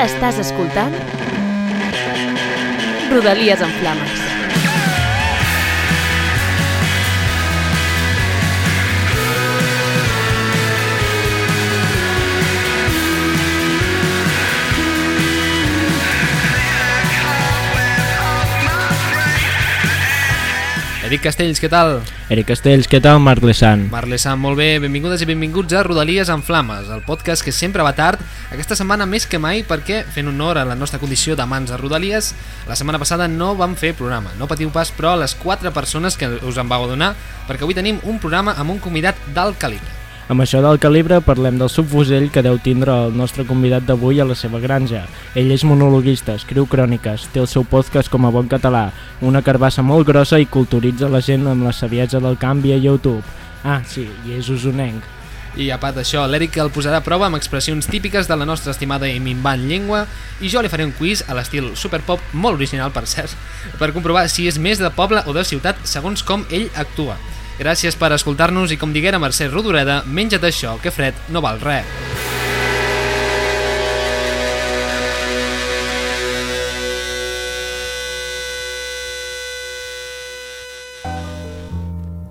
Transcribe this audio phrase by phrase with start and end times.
[0.00, 0.94] Estàs escoltant
[3.10, 4.39] Rodalies en Flames.
[21.10, 21.96] Eric Castells, què tal?
[22.30, 23.80] Eric Castells, què tal, Marc Lessant?
[23.90, 27.82] Marc Lessant, molt bé, benvingudes i benvinguts a Rodalies en Flames, el podcast que sempre
[27.82, 28.22] va tard,
[28.54, 32.30] aquesta setmana més que mai perquè, fent honor a la nostra condició d'amants de Rodalies,
[32.70, 36.30] la setmana passada no vam fer programa, no patiu pas, però les quatre persones que
[36.46, 37.16] us en vau donar,
[37.50, 39.99] perquè avui tenim un programa amb un convidat d'alt calibre.
[40.30, 44.26] Amb això del calibre parlem del subfusell que deu tindre el nostre convidat d'avui a
[44.28, 45.00] la seva granja.
[45.34, 48.84] Ell és monologuista, escriu cròniques, té el seu podcast com a bon català,
[49.26, 53.24] una carbassa molt grossa i culturitza la gent amb la saviesa del canvi a YouTube.
[53.64, 55.02] Ah, sí, i és usonenc.
[55.58, 58.70] I a part d'això, l'Eric el posarà a prova amb expressions típiques de la nostra
[58.70, 60.04] estimada i minvant llengua
[60.38, 63.34] i jo li faré un quiz a l'estil superpop, molt original per cert,
[63.82, 67.18] per comprovar si és més de poble o de ciutat segons com ell actua.
[67.60, 71.84] Gràcies per escoltar-nos i com diguera Mercè Rodoreda, menja't això, que fred no val res.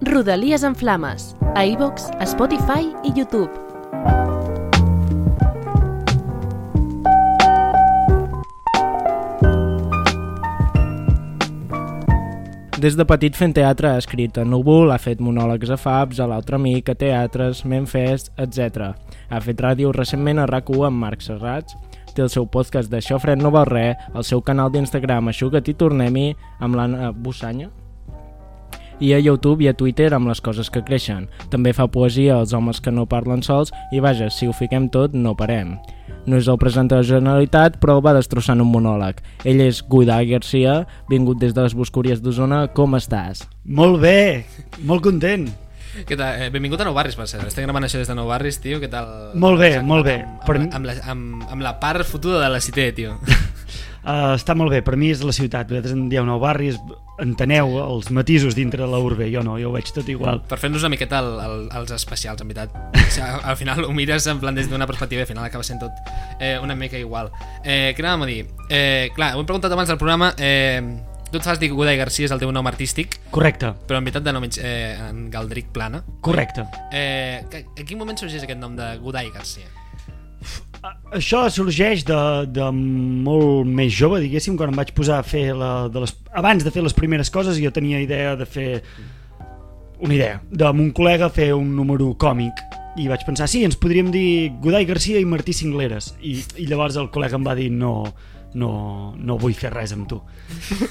[0.09, 1.35] Rodalies en Flames.
[1.53, 4.18] A iVox, a Spotify i YouTube.
[12.79, 16.27] Des de petit fent teatre ha escrit a Núvol, ha fet monòlegs a Fabs, a
[16.31, 18.93] l'altre amic, a teatres, Memfest, etc.
[19.27, 21.75] Ha fet ràdio recentment a RAC1 amb Marc Serrats,
[22.15, 25.75] té el seu podcast d'Això Fred no val res, el seu canal d'Instagram Aixuga't i
[25.75, 26.25] tornem-hi
[26.63, 27.67] amb l'Anna Bussanya,
[29.03, 31.27] i a YouTube i a Twitter amb les coses que creixen.
[31.51, 35.11] També fa poesia als homes que no parlen sols i vaja, si ho fiquem tot,
[35.11, 35.75] no parem.
[36.29, 39.17] No és el presentador de la Generalitat, però el va destrossant un monòleg.
[39.49, 42.67] Ell és Guidà Garcia, vingut des de les Boscúries d'Osona.
[42.77, 43.47] Com estàs?
[43.65, 44.45] Molt bé,
[44.85, 45.47] molt content.
[46.05, 46.37] Què tal?
[46.45, 47.47] Eh, benvingut a Nou Barris, per cert.
[47.49, 48.77] Estem gravant això des de Nou Barris, tio.
[48.79, 49.09] Què tal?
[49.41, 50.19] Molt bé, molt bé.
[50.21, 53.17] Amb, Per amb, mi- amb, la, amb, amb la part fotuda de la cité, tio.
[54.05, 55.67] Uh, està molt bé, per mi és la ciutat.
[55.73, 56.77] Vosaltres en dieu nou barris,
[57.21, 59.27] enteneu els matisos dintre de la urbe.
[59.33, 60.41] Jo no, jo ho veig tot igual.
[60.49, 62.73] Per fer-nos una miqueta el, el, els especials, en veritat.
[62.95, 65.45] O sigui, al, al final ho mires en plan des d'una perspectiva i al final
[65.45, 65.91] acaba sent tot
[66.39, 67.31] eh, una mica igual.
[67.63, 68.41] Eh, què anàvem a dir?
[68.69, 70.33] Eh, clar, ho hem preguntat abans del programa...
[70.37, 70.81] Eh,
[71.29, 74.23] tu et fas dir Godai Garcia és el teu nom artístic, Correcte, però en veritat
[74.25, 76.01] de nom ets eh, en Galdric Plana.
[76.25, 76.63] correcte.
[76.89, 79.69] Eh, a quin moment sorgeix aquest nom de Godai Garcia?
[81.15, 85.87] Això sorgeix de, de molt més jove, diguéssim, quan em vaig posar a fer la,
[85.91, 88.69] de les, abans de fer les primeres coses jo tenia idea de fer
[89.99, 92.61] una idea, d'amb un col·lega fer un número còmic.
[92.99, 96.97] I vaig pensar, sí, ens podríem dir Godai Garcia i Martí Cingleres i, i llavors
[96.99, 97.91] el col·lega em va dir no,
[98.59, 98.71] no,
[99.15, 100.17] no vull fer res amb tu.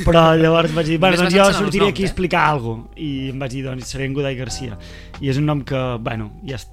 [0.04, 2.10] Però llavors vaig dir, bueno, doncs jo sortiré noms, aquí a eh?
[2.10, 3.00] explicar alguna cosa.
[3.02, 4.78] I em vaig dir, doncs seré en Godai Garcia.
[5.20, 6.72] I és un nom que, bueno, ja est-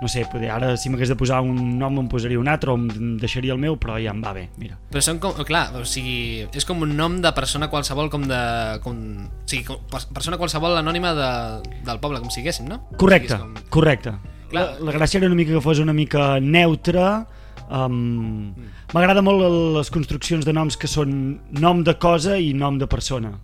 [0.00, 2.76] no sé, poder, ara si m'hagués de posar un nom em posaria un altre o
[2.78, 4.78] em deixaria el meu, però ja em va bé, mira.
[4.90, 8.40] Però són com, clar, o sigui, és com un nom de persona qualsevol com de...
[8.84, 8.96] Com,
[9.28, 11.30] o sigui, com, pers- persona qualsevol anònima de,
[11.84, 12.80] del poble, com siguéssim, no?
[12.96, 14.14] Correcte, O sigui, és correcte.
[14.50, 14.64] Clar.
[14.80, 17.04] La, la gràcia era una mica que fos una mica neutre,
[17.70, 18.50] um,
[18.94, 19.44] m'agrada molt
[19.76, 21.12] les construccions de noms que són
[21.60, 23.36] nom de cosa i nom de persona.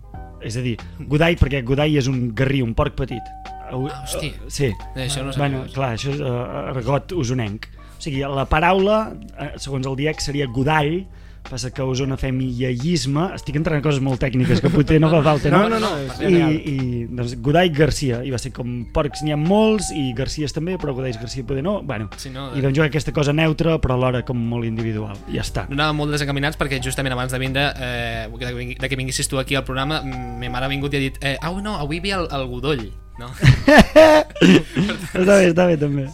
[0.46, 0.76] És a dir,
[1.10, 3.22] Godai, perquè Godai és un garrí, un porc petit.
[3.70, 4.32] Ah, hosti.
[4.48, 4.70] Sí.
[4.94, 5.34] Eh, això no.
[5.36, 7.68] Bueno, clar, això és uh, argot usonenc.
[7.96, 9.00] O sigui, la paraula,
[9.40, 11.06] eh, segons el diec, seria Godall,
[11.46, 15.10] passa que a Osona fem iaiisme, estic entrant en coses molt tècniques que potser no
[15.12, 15.62] fa falta, no?
[15.70, 16.40] No, no, no, I,
[16.72, 16.76] i
[17.06, 20.94] doncs, Godall Garcia, i va ser com porcs n'hi ha molts, i Garcies també, però
[20.96, 24.24] Godalls Garcia poder no, bueno, Sí, no, i doncs jo aquesta cosa neutra, però alhora
[24.26, 25.66] com molt individual, ja està.
[25.70, 29.58] No anàvem molt desencaminats perquè justament abans de vindre, eh, de, que vinguessis tu aquí
[29.58, 32.28] al programa, ma mare ha vingut i ha dit eh, au, no, avui ve el,
[32.32, 32.88] el Godoll,
[33.18, 33.30] no?
[35.16, 36.06] està bé, està bé també.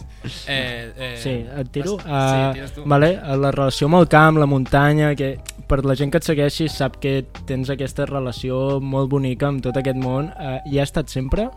[0.47, 1.97] Eh, eh, Sí, et tiro.
[1.99, 2.83] Sí, Uh, tu.
[2.89, 5.33] vale, la relació amb el camp, la muntanya, que
[5.67, 9.77] per la gent que et segueixi sap que tens aquesta relació molt bonica amb tot
[9.79, 10.31] aquest món.
[10.37, 11.49] Uh, hi ha estat sempre?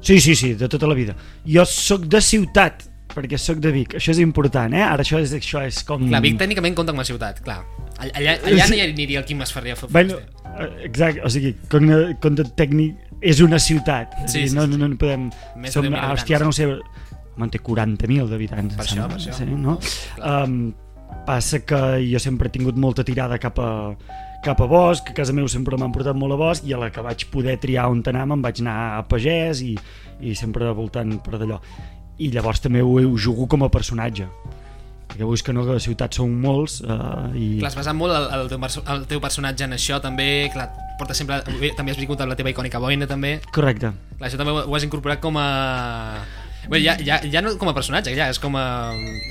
[0.00, 1.16] Sí, sí, sí, de tota la vida.
[1.46, 4.84] Jo sóc de ciutat, perquè sóc de Vic, això és important, eh?
[4.84, 6.06] Ara això és, això és com...
[6.06, 7.64] Clar, Vic tècnicament compta com a ciutat, clar.
[7.98, 10.37] Allà, allà, allà no hi aniria el Quim Masferrer a fer Bueno, eh,
[10.86, 11.86] exacte, o sigui, com,
[12.22, 14.14] com de tècnic és una ciutat.
[14.26, 14.76] Sí, Sí, sí, no, sí.
[14.76, 15.28] no, no podem...
[15.56, 16.22] Més de som, 10.000 ah, habitants.
[16.22, 16.68] hòstia, ara no sé...
[17.38, 18.74] Home, té 40.000 d'habitants.
[18.78, 19.34] Per això, per això.
[19.36, 19.76] Sí, no?
[20.26, 20.72] Um,
[21.26, 23.70] passa que jo sempre he tingut molta tirada cap a,
[24.44, 26.90] cap a bosc, a casa meu sempre m'han portat molt a bosc i a la
[26.94, 29.74] que vaig poder triar on anar me'n vaig anar a pagès i,
[30.20, 31.58] i sempre voltant per d'allò
[32.18, 34.26] i llavors també ho, ho jugo com a personatge
[35.08, 37.56] perquè vulguis que no, que a ciutat són molts uh, i...
[37.62, 38.60] Clar, has basat molt el, el, teu,
[38.94, 40.68] el teu personatge en això, també, clar,
[41.00, 41.40] porta sempre,
[41.76, 43.38] també has vingut amb la teva icònica boina, també.
[43.54, 43.94] Correcte.
[44.18, 45.48] Clar, això també ho, ho has incorporat com a...
[46.68, 48.66] Bé, ja, ja, ja no com a personatge, ja és com a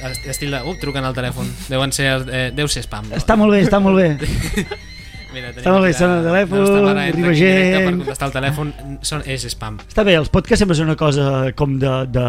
[0.09, 0.63] est- estil de...
[0.65, 1.45] Uh, truquen al telèfon.
[1.69, 3.11] Deuen ser, eh, deu ser spam.
[3.13, 4.15] Està molt bé, està molt bé.
[5.33, 7.73] Mira, tenim bé, aquí el telèfon, la entra arriba gent.
[7.75, 8.71] Per contestar el telèfon
[9.09, 9.79] són, és spam.
[9.83, 11.27] Està bé, els podcasts sempre són una cosa
[11.59, 12.25] com de, de,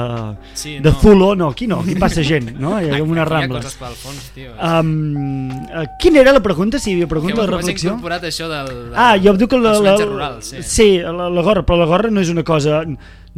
[0.58, 0.94] Sí, de no.
[1.02, 2.74] zulo, no, aquí no, aquí passa gent, no?
[2.80, 4.50] Hi ha com unes Aquí Hi ha coses pel fons, tio.
[4.58, 4.90] Um,
[5.68, 7.94] uh, quina era la pregunta, si hi havia que pregunta o has reflexió?
[7.94, 8.72] incorporat això del...
[8.74, 10.62] del Ah, jo em dic que la, la, rural, sí.
[10.66, 12.82] sí la, la gorra, però la gorra no és una cosa...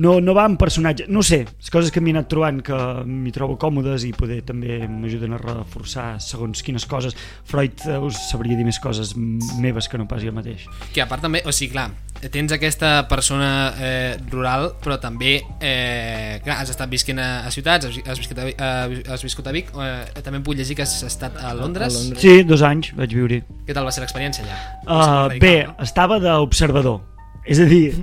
[0.00, 3.32] No, no va amb personatge, no sé, les coses que m'he anat trobant que m'hi
[3.36, 7.16] trobo còmodes i poder també m'ajuden a reforçar segons quines coses.
[7.48, 10.64] Freud eh, us sabria dir més coses meves que no pas jo mateix.
[10.94, 11.90] Que a part també, o sigui, clar,
[12.32, 17.90] tens aquesta persona eh, rural, però també eh, clar, has estat visquent a, a ciutats,
[17.90, 20.96] has, viscut a, eh, has viscut a Vic, eh, també em puc llegir que has
[21.04, 21.92] estat a Londres.
[21.92, 22.24] A Londres.
[22.24, 23.42] Sí, dos anys vaig viure.
[23.68, 24.58] Què tal va ser l'experiència allà?
[24.80, 24.96] Uh,
[25.28, 25.78] Radical, bé, no?
[25.84, 27.02] estava d'observador.
[27.50, 27.96] És a dir,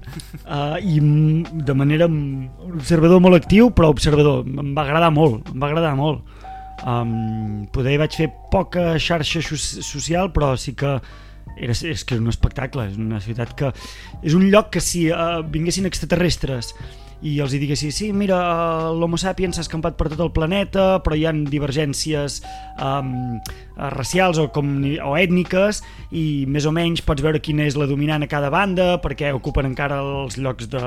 [0.43, 0.97] uh, i
[1.67, 2.09] de manera
[2.67, 4.43] observador molt actiu, però observador.
[4.43, 6.35] Em va agradar molt, em va agradar molt.
[6.87, 10.97] Um, poder vaig fer poca xarxa so- social, però sí que
[11.57, 13.71] era, és que és un espectacle, és una ciutat que...
[14.21, 16.73] És un lloc que si uh, vinguessin extraterrestres
[17.25, 18.37] i els hi diguessin, sí, mira,
[18.93, 22.41] l'homo sapiens s'ha escampat per tot el planeta, però hi han divergències
[22.77, 23.39] um,
[23.95, 24.69] racials o, com,
[25.01, 25.81] o ètniques
[26.13, 29.71] i més o menys pots veure quina és la dominant a cada banda, perquè ocupen
[29.71, 30.83] encara els llocs de...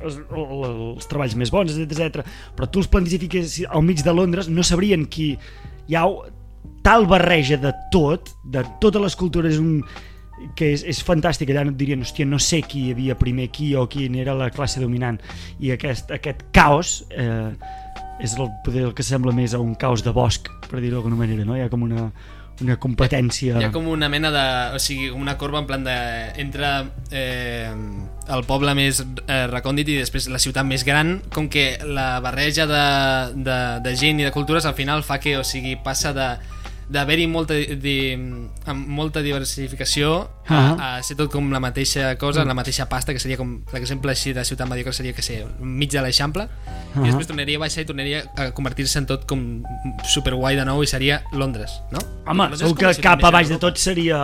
[0.00, 2.24] els, els treballs més bons, etc.
[2.56, 5.34] Però tu els plantifiques al mig de Londres, no sabrien qui...
[5.88, 6.04] Hi ha
[6.84, 9.82] tal barreja de tot, de totes les cultures, un,
[10.56, 13.48] que és, és fantàstic, allà no et dirien, hòstia, no sé qui hi havia primer
[13.50, 15.20] aquí o quin era la classe dominant
[15.58, 17.52] i aquest, aquest caos eh,
[18.22, 21.20] és el, poder el que sembla més a un caos de bosc, per dir-ho d'alguna
[21.20, 21.56] manera no?
[21.56, 22.08] hi ha com una,
[22.64, 24.44] una competència Hi ha com una mena de...
[24.74, 25.96] O sigui, una corba en plan de...
[26.42, 26.70] Entre
[27.14, 27.70] eh,
[28.28, 32.66] el poble més eh, recòndit i després la ciutat més gran, com que la barreja
[32.70, 32.84] de,
[33.46, 36.32] de, de gent i de cultures al final fa que, o sigui, passa de
[36.88, 37.94] d'haver-hi molta, di,
[38.64, 40.96] amb molta diversificació a, Ah.
[40.98, 44.32] a ser tot com la mateixa cosa, la mateixa pasta, que seria com l'exemple així
[44.32, 47.02] de ciutat mediocre seria que sé, mig de l'Eixample, Ah.
[47.02, 49.62] i després tornaria a baixar i tornaria a convertir-se en tot com
[50.04, 51.98] superguai de nou i seria Londres, no?
[52.26, 54.18] Home, Londres segur que cap a baix de tot seria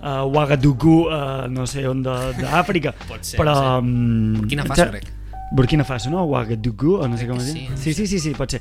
[0.00, 3.78] uh, Ouagadougou, uh, no sé on de- d'Àfrica, Pot ser, però...
[3.80, 5.10] um, Burkina Faso, em sa- crec.
[5.52, 6.22] Burkina Faso, no?
[6.22, 7.66] Ouagadougou, o no sé com es diu.
[7.76, 8.60] Sí, sí, sí, sí, pot ser.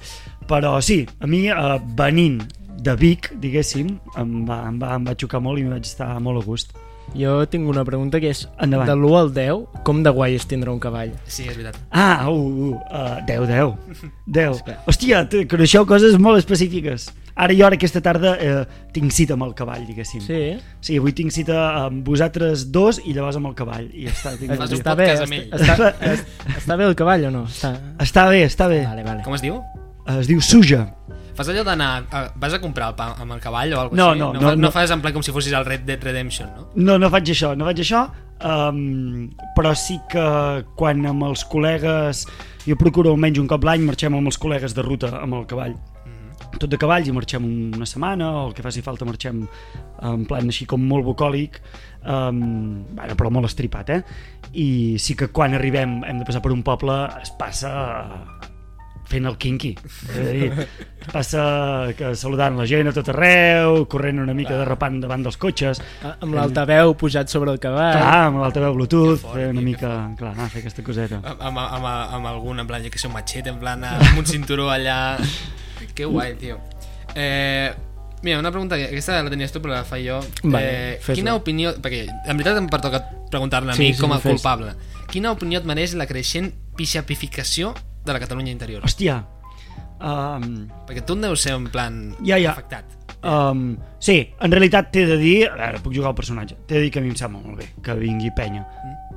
[0.50, 2.42] Però sí, a mi, uh, venint
[2.84, 6.14] de Vic, diguéssim, em va, em, va, em va xocar molt i em vaig estar
[6.24, 6.76] molt a gust.
[7.18, 8.86] Jo tinc una pregunta que és, Endavant.
[8.86, 11.16] de l'1 al 10, com de guai és tindre un cavall?
[11.26, 11.80] Sí, és veritat.
[11.90, 14.12] Ah, uh, uh, uh, 10, 10.
[14.28, 14.62] 10.
[14.86, 17.08] Hòstia, coneixeu coses molt específiques.
[17.40, 20.22] Ara jo, ara aquesta tarda, eh, tinc cita amb el cavall, diguéssim.
[20.22, 23.88] Sí, Sí, avui tinc cita amb vosaltres dos i llavors amb el cavall.
[23.96, 25.48] I ja està, tinc Fas un està bé, podcast amb ell.
[25.56, 27.46] està, està, està, està bé el cavall o no?
[27.48, 27.74] Està...
[28.06, 28.84] Està bé, està bé.
[28.86, 29.24] Vale, vale.
[29.24, 29.62] Com es diu?
[30.20, 30.84] Es diu Suja.
[31.40, 31.90] Fas allò d'anar...
[32.12, 34.20] a- Vas a comprar el pa amb el cavall o alguna No, així?
[34.20, 34.64] no, no, no, no.
[34.68, 36.68] no fas en plan com si fossis el Red Dead Redemption, no?
[36.76, 38.02] No, no faig això, no faig això,
[38.44, 40.26] um, però sí que
[40.80, 42.26] quan amb els col·legues,
[42.68, 45.78] jo procuro almenys un cop l'any, marxem amb els col·legues de ruta amb el cavall.
[46.60, 47.44] Tot de cavalls i marxem
[47.78, 49.44] una setmana o el que faci falta marxem
[50.04, 51.60] en plan així com molt bucòlic
[52.04, 52.40] um,
[52.98, 54.00] bueno, però molt estripat eh?
[54.58, 57.72] i sí que quan arribem hem de passar per un poble es passa
[59.10, 60.68] fent el kinky és a dir,
[61.10, 61.44] passa
[61.98, 66.16] que saludant la gent a tot arreu corrent una mica derrapant davant dels cotxes Ah,
[66.22, 67.96] Amb l'altaveu pujat sobre el cavall.
[67.98, 69.90] Clar, amb l'altaveu Bluetooth, fort, fer una mica...
[70.20, 71.20] Clar, anar a fer aquesta coseta.
[71.24, 71.88] Amb, amb, amb,
[72.20, 75.18] amb algun, en plan, jo que sé, un machete, en plan, amb un cinturó allà...
[75.96, 76.60] Que guai, tio.
[77.16, 77.72] Eh,
[78.22, 80.20] mira, una pregunta, que aquesta la tenies tu, però la faig jo.
[80.44, 81.74] Vale, eh, quina opinió...
[81.82, 83.02] Perquè en veritat em pertoca
[83.32, 84.36] preguntar-la a Sí, mi sí, com a fes.
[84.38, 84.76] culpable.
[85.10, 87.74] Quina opinió et mereix la creixent pixapificació
[88.06, 88.84] de la Catalunya interior?
[88.84, 89.24] Hòstia,
[90.00, 92.52] um, Perquè tu en deus ser, en plan, Ja, ja.
[92.52, 92.86] afectat.
[93.24, 95.50] um, sí, en realitat t'he de dir...
[95.50, 96.56] A veure, puc jugar al personatge.
[96.68, 98.66] T'he de dir que a mi em sembla molt bé que vingui penya.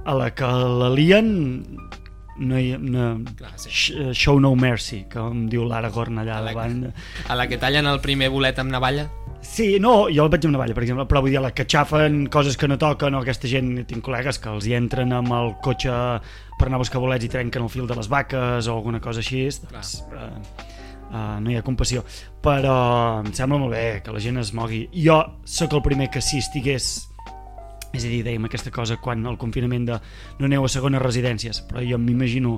[0.04, 1.62] A la que la lien
[2.42, 3.68] no hi no, Clar, sí.
[3.70, 6.92] sh- show no mercy, que em diu l'Aragorn allà la- davant.
[7.28, 9.08] A la que tallen el primer bolet amb navalla?
[9.42, 12.28] Sí, no, jo el veig amb navalla, per exemple, però vull dir, la que xafen
[12.32, 15.50] coses que no toquen, o aquesta gent, tinc col·legues que els hi entren amb el
[15.64, 15.92] cotxe
[16.60, 19.18] per anar a buscar bolets i trenquen el fil de les vaques o alguna cosa
[19.20, 20.30] així, doncs, uh,
[21.10, 22.04] uh, no hi ha compassió.
[22.42, 22.76] Però
[23.24, 24.84] em sembla molt bé que la gent es mogui.
[24.94, 26.92] Jo sóc el primer que si estigués
[27.92, 29.98] és a dir, dèiem aquesta cosa quan el confinament de
[30.38, 32.54] no aneu a segones residències, però jo m'imagino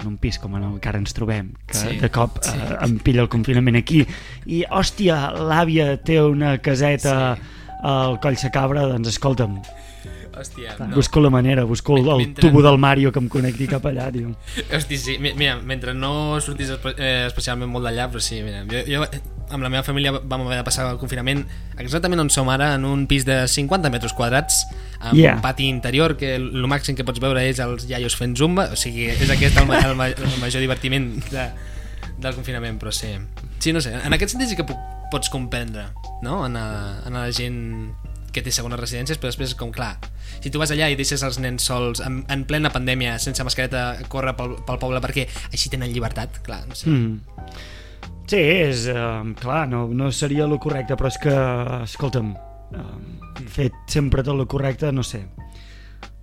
[0.00, 2.54] en un pis com en el que ara ens trobem, que Sí, de cop sí.
[2.56, 4.04] eh, em pilla el confinament aquí,
[4.46, 7.42] i hòstia, l'àvia té una caseta Sí.
[7.82, 9.60] al Coll Sacabra, doncs escolta'm,
[10.40, 10.94] Hòstia, no.
[10.96, 14.10] busco la manera, busco el, el Mentre- tubo del Mario que em connecti cap allà,
[14.12, 14.30] tio.
[14.76, 18.62] Hosti, sí, mi- mira, mentre no sortis espe eh, especialment molt d'allà, però sí, mira,
[18.70, 19.04] jo, jo
[19.50, 21.40] amb la meva família vam haver de passar el confinament
[21.82, 24.62] exactament on som ara, en un pis de 50 metres quadrats,
[25.00, 25.34] amb Yeah.
[25.36, 28.76] un pati interior, que el màxim que pots veure és els iaios fent zumba, o
[28.78, 31.48] sigui, és aquest el, el, el major divertiment de,
[32.20, 33.10] del confinament, però sí.
[33.58, 34.78] Sí, no sé, en aquest sentit sí que puc,
[35.10, 35.88] pots comprendre,
[36.22, 36.68] no?, en, a,
[37.08, 37.90] en a la gent
[38.32, 39.94] que té segones residències, però després, com clar,
[40.40, 43.84] si tu vas allà i deixes els nens sols en, en plena pandèmia, sense mascareta,
[44.12, 46.90] córrer pel, pel poble perquè així tenen llibertat, clar, no sé.
[46.90, 47.50] Mm.
[48.30, 51.34] Sí, és, uh, clar, no, no seria lo correcte, però és que,
[51.88, 52.30] escolta'm,
[52.78, 55.24] uh, fet sempre tot lo correcte, no sé.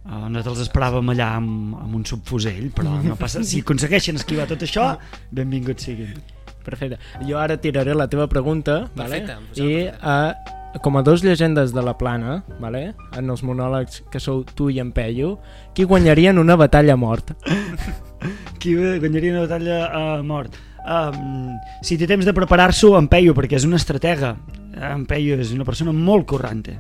[0.08, 3.44] Uh, nosaltres esperàvem allà amb, amb un subfusell, però no passa.
[3.44, 4.94] Si aconsegueixen esquivar tot això,
[5.36, 6.16] benvinguts siguin.
[6.64, 7.00] Perfecte.
[7.28, 9.20] Jo ara tiraré la teva pregunta, vale?
[9.20, 12.94] Perfecte, pues i uh, com a dos llegendes de la plana, vale?
[13.18, 15.36] en els monòlegs que sou tu i en Peyu,
[15.74, 17.34] qui guanyaria en una batalla a mort?
[18.58, 20.56] Qui guanyaria una batalla a mort?
[20.88, 24.34] Um, si té temps de preparar-s'ho, en Peyu, perquè és una estratega.
[24.74, 26.80] En Peyu és una persona molt corrante.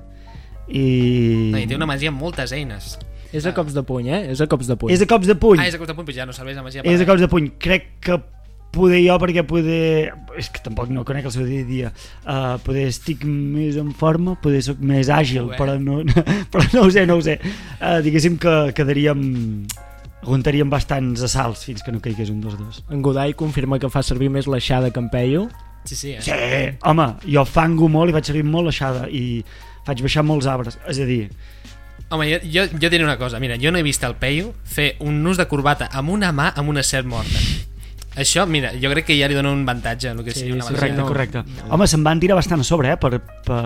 [0.67, 1.51] I...
[1.53, 2.95] No, I té una magia amb moltes eines.
[3.35, 4.21] És a cops de puny, eh?
[4.31, 4.93] És a cops de puny.
[4.95, 5.59] És a cops de puny.
[5.61, 6.85] Ah, és a cop de puny, però ja no serveix la magia.
[6.87, 7.51] És a cops de puny.
[7.59, 8.17] Crec que
[8.75, 10.13] poder jo, perquè poder...
[10.37, 11.91] És que tampoc no conec el seu dia a dia.
[12.21, 15.57] Uh, poder estic més en forma, poder soc més àgil, Bé.
[15.59, 16.01] però no,
[16.53, 17.39] però no ho sé, no ho sé.
[17.79, 19.21] Uh, diguéssim que quedaríem...
[20.17, 22.79] Aguantaríem bastants assalts fins que no caigués un dels dos.
[22.91, 25.45] En Godai confirma que fa servir més l'aixada que en Peyu.
[25.87, 26.23] Sí, sí, eh?
[26.25, 26.33] Sí,
[26.89, 29.43] home, jo fango molt i vaig servir molt l'aixada i
[29.87, 30.81] faig baixar molts arbres.
[30.89, 31.29] És a dir,
[32.09, 34.93] Home, jo, jo, jo diré una cosa, mira, jo no he vist el Peyu fer
[35.03, 37.41] un nus de corbata amb una mà amb una serp morta.
[38.17, 40.65] Això, mira, jo crec que ja li dona un avantatge el que Sí, sigui una
[40.65, 40.79] sí, magia.
[40.79, 41.07] correcte, no.
[41.07, 41.43] correcte.
[41.69, 42.97] Home, se'n van tirar bastant a sobre, eh?
[42.97, 43.61] Per, per...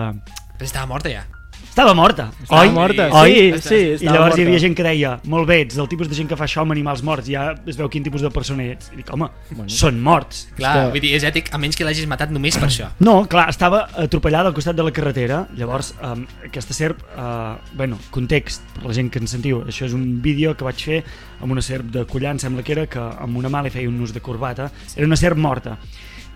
[0.58, 1.24] Però estava morta ja.
[1.72, 2.26] Estava morta.
[2.42, 2.68] Estava oi?
[2.70, 3.32] morta, Oi?
[3.32, 4.42] sí, Estava- sí, I llavors hi morta.
[4.42, 6.72] havia gent que deia, molt bé, ets del tipus de gent que fa això amb
[6.74, 8.90] animals morts, ja es veu quin tipus de persona ets.
[8.92, 9.70] I dic, home, Bueno.
[9.70, 10.50] són morts.
[10.54, 12.90] Clar, que- vull dir, és ètic, a menys que l'hagis matat només per això.
[13.00, 17.96] No, clar, estava atropellada al costat de la carretera, llavors um, aquesta serp, uh, bueno,
[18.10, 21.02] context, per la gent que ens sentiu, això és un vídeo que vaig fer
[21.40, 23.88] amb una serp de collar, em sembla que era, que amb una mà li feia
[23.88, 25.78] un nus de corbata, era una serp morta,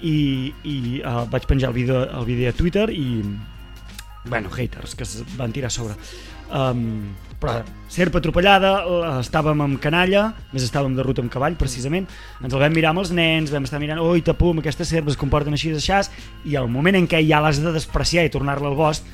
[0.00, 3.22] i, i uh, vaig penjar el vídeo, el vídeo a Twitter i,
[4.28, 5.96] bueno, haters que es van tirar a sobre.
[6.46, 7.58] Um, però
[7.92, 8.70] serp atropellada,
[9.20, 12.06] estàvem amb canalla, més estàvem de ruta amb cavall, precisament,
[12.40, 15.20] ens el vam mirar amb els nens, vam estar mirant, oi, tapum, aquestes serps es
[15.20, 16.08] comporten així, aixàs,
[16.48, 19.04] i al moment en què ja l'has de despreciar i tornar-la al bosc,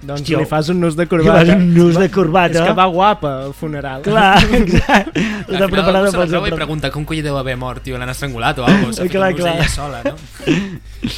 [0.00, 1.40] Doncs Hòstia, li fas un nus de li corbata.
[1.40, 2.60] vas un nus de corbata.
[2.60, 4.02] És que va guapa al funeral.
[4.06, 5.18] Clar, exacte.
[5.18, 7.98] Al Està final preparada algú se la i pregunta com coi deu haver mort, tio,
[7.98, 9.56] l'han estrangulat o alguna cosa, Clar, clar.
[9.56, 10.14] ella sola, no?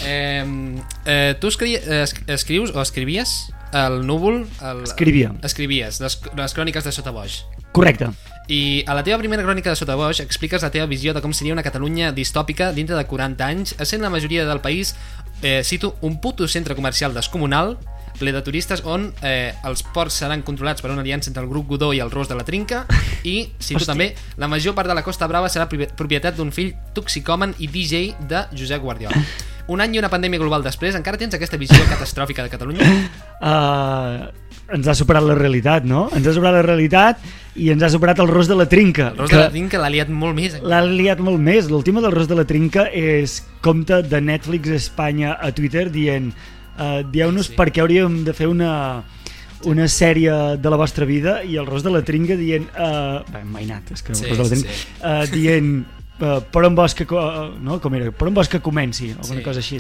[0.06, 0.44] eh,
[1.04, 4.46] eh, tu escri es- escrius o escrivies el núvol...
[4.62, 5.32] El, Escrivia.
[5.46, 7.44] Escrivies, les, les cròniques de Sota Boix.
[7.72, 8.08] Correcte.
[8.50, 11.30] I a la teva primera crònica de Sota Boix expliques la teva visió de com
[11.36, 14.96] seria una Catalunya distòpica dintre de 40 anys, essent la majoria del país,
[15.42, 17.76] eh, cito, un puto centre comercial descomunal,
[18.20, 21.66] ple de turistes on eh, els ports seran controlats per una aliança entre el grup
[21.72, 22.84] Godó i el Ros de la Trinca
[23.24, 23.92] i, cito Hòstia.
[23.94, 24.10] també,
[24.40, 28.12] la major part de la Costa Brava serà propi- propietat d'un fill toxicòman i DJ
[28.28, 29.16] de Josep Guardiola.
[29.70, 32.86] Un any i una pandèmia global després, encara tens aquesta visió catastròfica de Catalunya?
[33.40, 34.28] Uh,
[34.76, 36.02] ens ha superat la realitat, no?
[36.12, 37.22] Ens ha superat la realitat
[37.56, 39.06] i ens ha superat el ros de la trinca.
[39.14, 40.58] El Ros que de la Trinca l'ha liat molt més.
[40.60, 41.70] L'ha liat molt més.
[41.72, 46.34] L'última del ros de la trinca és compte de Netflix Espanya a Twitter dient
[46.80, 47.56] uh, dieu-nos Sí.
[47.60, 49.04] per què hauríem de fer una
[49.68, 53.42] una sèrie de la vostra vida i el ros de la trinca dient uh, bé,
[53.44, 54.86] mai anat, és que Sí, el ros de la sí, trinca sí.
[55.04, 55.86] uh, dient
[56.20, 57.80] uh, per on vols que, uh, no?
[57.80, 59.44] com era, per on vols que comenci alguna Sí.
[59.44, 59.78] cosa així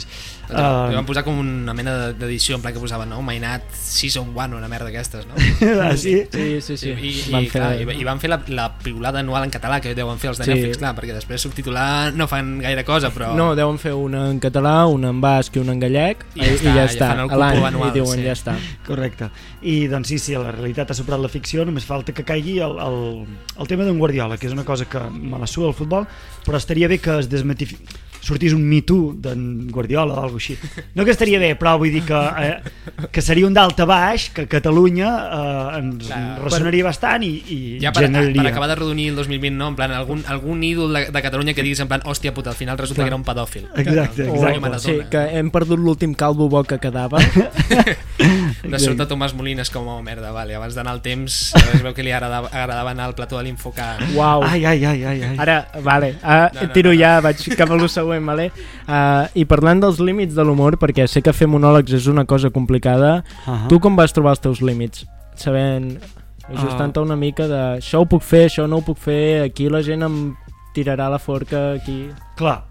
[0.50, 3.20] Uh, uh, van posar com una mena de- d'edició en plan que posava, no?
[3.22, 5.34] Mainat Season 1 o una merda d'aquestes, no?
[5.84, 6.24] ah, sí?
[6.32, 6.88] Sí, sí, sí.
[6.90, 9.78] I, i, Van i, clar, i, i van fer la, la piulada anual en català
[9.80, 10.50] que deuen fer els de Sí.
[10.50, 13.30] Netflix, clar, perquè després subtitular no fan gaire cosa, però...
[13.38, 16.50] No, deuen fer una en català, una en basc i una en gallec I ja
[16.50, 18.24] està, i ja ja està, fan el a l'any, i diuen sí.
[18.26, 18.56] ja està.
[18.86, 19.30] Correcte.
[19.62, 22.74] I doncs sí, sí, la realitat ha superat la ficció, només falta que caigui el,
[22.80, 22.98] el,
[23.60, 26.08] el tema d'en Guardiola, que és una cosa que me la sua el futbol,
[26.46, 27.78] però estaria bé que es desmitifi...
[28.20, 30.52] sortís un Me Too d'en Guardiola o alguna així.
[30.94, 34.44] No que estaria bé, però vull dir que, eh, que seria un d'alta baix, que
[34.46, 38.42] Catalunya eh, ens Clar, ressonaria bastant i, i Ja per, generaria...
[38.42, 39.70] per acabar de rodonir el 2020, no?
[39.72, 42.60] En plan, algun, algun ídol de, de Catalunya que diguis en plan, hòstia puta, al
[42.60, 43.08] final resulta Clar.
[43.08, 43.64] que era un pedòfil.
[43.74, 44.52] Exacte, O exacte.
[44.52, 44.84] una maratona.
[44.84, 47.24] Sí, que hem perdut l'últim calvo bo que quedava.
[48.62, 52.04] De sobte Tomàs Molines com, oh, merda, vale, abans d'anar al temps es veu que
[52.06, 53.96] li agradava, agradava anar al plató de l'Infocar.
[54.16, 54.44] Uau.
[54.46, 55.34] Ai, ai, ai, ai, ai.
[55.38, 57.00] Ara, vale, uh, No, no, tiro no, no.
[57.00, 58.50] ja, vaig cap a lo següent, vale?
[58.86, 62.50] Uh, I parlant dels límits de l'humor, perquè sé que fer monòlegs és una cosa
[62.50, 65.04] complicada, Uh tu com vas trobar els teus límits?
[65.38, 65.92] Sabent,
[66.48, 69.82] ajustant-te una mica de això ho puc fer, això no ho puc fer, aquí la
[69.86, 70.16] gent em
[70.74, 72.08] tirarà la forca, aquí...
[72.38, 72.64] Clar.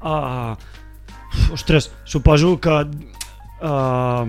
[0.00, 0.54] Uh,
[1.52, 2.78] ostres, suposo que
[3.60, 4.26] uh,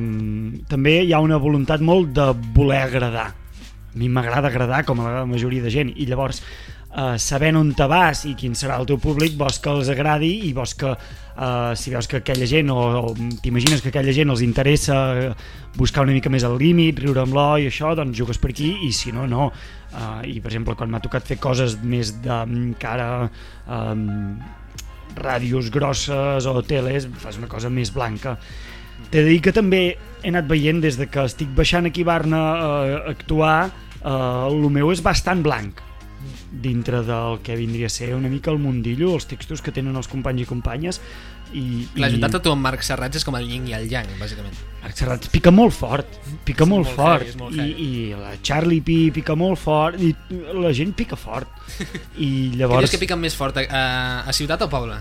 [0.69, 3.27] també hi ha una voluntat molt de voler agradar.
[3.34, 6.43] A mi m'agrada agradar com a la majoria de gent i llavors
[6.98, 10.31] uh, sabent on te vas i quin serà el teu públic vols que els agradi
[10.48, 14.34] i vols que uh, si veus que aquella gent o, o t'imagines que aquella gent
[14.34, 15.31] els interessa eh,
[15.77, 18.74] buscar una mica més el límit, riure amb l'o i això, doncs jugues per aquí
[18.88, 19.51] i si no, no.
[19.93, 24.38] Uh, I per exemple, quan m'ha tocat fer coses més de mm, cara um,
[25.17, 28.38] ràdios grosses o teles, fas una cosa més blanca.
[29.11, 29.81] T'he de dir que també
[30.23, 33.69] he anat veient des de que estic baixant aquí a Barna eh, a actuar,
[34.01, 35.83] eh, el meu és bastant blanc
[36.51, 40.07] dintre del que vindria a ser una mica el mundillo, els textos que tenen els
[40.09, 41.01] companys i companyes
[41.53, 43.85] i, La i juntat a tu amb Marc Serrats és com el yin i el
[43.91, 44.55] yang, bàsicament.
[44.81, 48.33] Marc Serrats pica molt fort, pica És molt, molt fort heavy, molt I, i la
[48.41, 50.11] Charlie P pica molt fort i
[50.57, 51.51] la gent pica fort
[52.25, 53.85] i llavors dius que piquen més fort, a,
[54.27, 54.99] a ciutat o poble?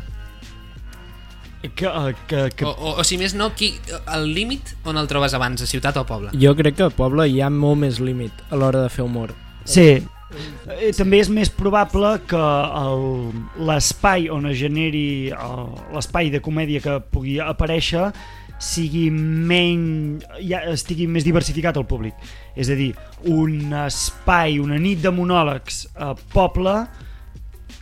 [1.74, 3.72] Que, eh, que, que, O, o, o si més no, qui,
[4.14, 6.30] el límit on el trobes abans, a ciutat o poble?
[6.38, 9.34] Jo crec que a poble hi ha molt més límit a l'hora de fer humor.
[9.64, 10.02] Sí,
[10.66, 13.30] Eh, també és més probable que el-
[13.64, 15.30] l'espai on es generi
[15.94, 18.08] l'espai de comèdia que pugui aparèixer
[18.58, 22.14] sigui menys ja estigui més diversificat el públic
[22.56, 22.90] és a dir,
[23.30, 26.74] un espai una nit de monòlegs a poble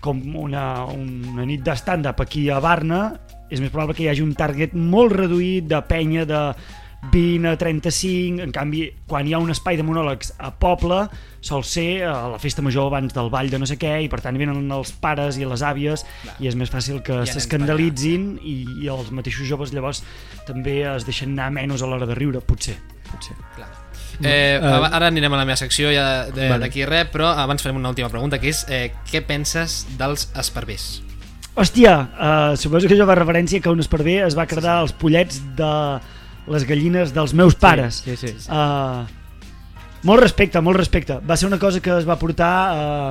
[0.05, 3.15] com una, una nit de stand-up aquí a Barna
[3.51, 6.41] és més probable que hi hagi un target molt reduït de penya de
[7.13, 11.03] 20 a 35, en canvi quan hi ha un espai de monòlegs a poble
[11.45, 14.23] sol ser a la festa major abans del ball de no sé què i per
[14.25, 16.37] tant venen els pares i les àvies Clar.
[16.41, 18.55] i és més fàcil que nens s'escandalitzin i,
[18.87, 20.01] i els mateixos joves llavors
[20.49, 22.79] també es deixen anar menys a l'hora de riure, potser,
[23.13, 23.37] potser.
[23.59, 23.69] Clar.
[24.23, 26.65] Eh, Eh, ara anirem a la meva secció ja de- vale.
[26.65, 31.03] d'aquí res, però abans farem una última pregunta, que és eh, què penses dels esparvers?
[31.55, 35.39] Hòstia, uh, suposo que això va referència que un esparver es va credar els pollets
[35.55, 35.75] de
[36.51, 38.01] les gallines dels meus pares.
[38.03, 38.33] Sí, sí.
[38.43, 38.49] sí.
[38.51, 39.07] Uh,
[40.05, 41.21] molt respecte, molt respecte.
[41.25, 42.51] Va ser una cosa que es va portar...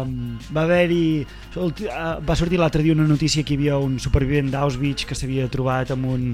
[0.04, 1.24] Uh, va haver-hi...
[1.56, 1.72] Uh,
[2.20, 5.96] va sortir l'altre dia una notícia que hi havia un supervivent d'Auschwitz que s'havia trobat
[5.96, 6.28] amb un...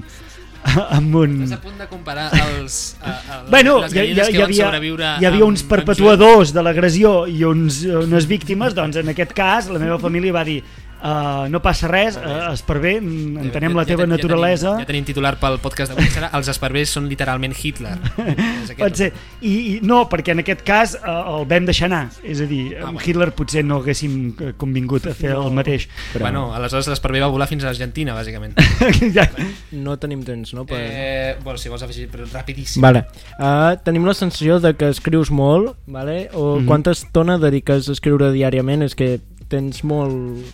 [0.98, 1.38] amb un...
[1.46, 4.42] Estàs a punt de comparar els, a, a, Bueno, les hi, hi, gallines hi, que
[4.42, 9.14] van havia, sobreviure hi havia uns perpetuadors de l'agressió i uns, unes víctimes, doncs en
[9.14, 10.58] aquest cas la meva família va dir
[11.02, 13.38] uh, no passa res, uh, Esparver, Julen.
[13.46, 14.66] entenem Ja- la ja teva ten- naturalesa.
[14.66, 17.96] Ja tenim, ja tenim titular pel podcast d'avui, serà Els esparvers són literalment Hitler.
[18.78, 19.12] Pot ser.
[19.40, 22.08] I, I no, perquè en aquest cas eh, el vam deixar anar.
[22.22, 23.00] És a dir, Ah, amb.
[23.00, 25.88] Hitler potser no haguéssim eh, convingut a fer el mateix.
[26.14, 28.54] Però Bueno, aleshores l'esparver va volar fins a l'Argentina, bàsicament.
[29.16, 29.26] ja.
[29.72, 30.64] no tenim temps, no?
[30.66, 30.78] Per...
[30.80, 32.82] Eh, bueno, si vols afegir, però rapidíssim.
[32.82, 33.04] Vale.
[33.38, 36.28] Uh, tenim la sensació de que escrius molt, vale?
[36.32, 36.66] o Mhm.
[36.66, 38.82] quanta estona dediques a escriure diàriament?
[38.82, 40.44] És que tens molt...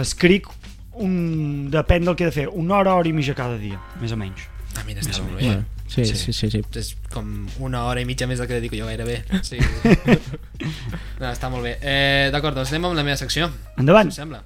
[0.00, 0.48] Escric
[0.96, 1.70] un...
[1.72, 4.18] depèn del que he de fer, una hora, hora i mitja cada dia, més o
[4.20, 4.46] menys.
[4.76, 5.46] Ah, mira, està molt bé.
[5.46, 6.60] Bueno, sí, sí, sí, sí, sí.
[6.76, 7.30] És com
[7.64, 9.22] una hora i mitja més del que dedico jo gairebé.
[9.46, 9.60] Sí.
[11.20, 11.78] no, està molt bé.
[11.80, 13.48] Eh, D'acord, doncs anem amb la meva secció.
[13.80, 14.12] Endavant.
[14.12, 14.44] Si us sembla.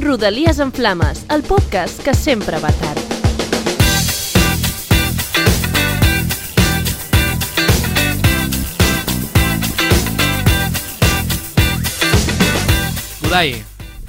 [0.00, 3.04] Rodalies en Flames, el podcast que sempre va tard.
[13.26, 13.56] Budai,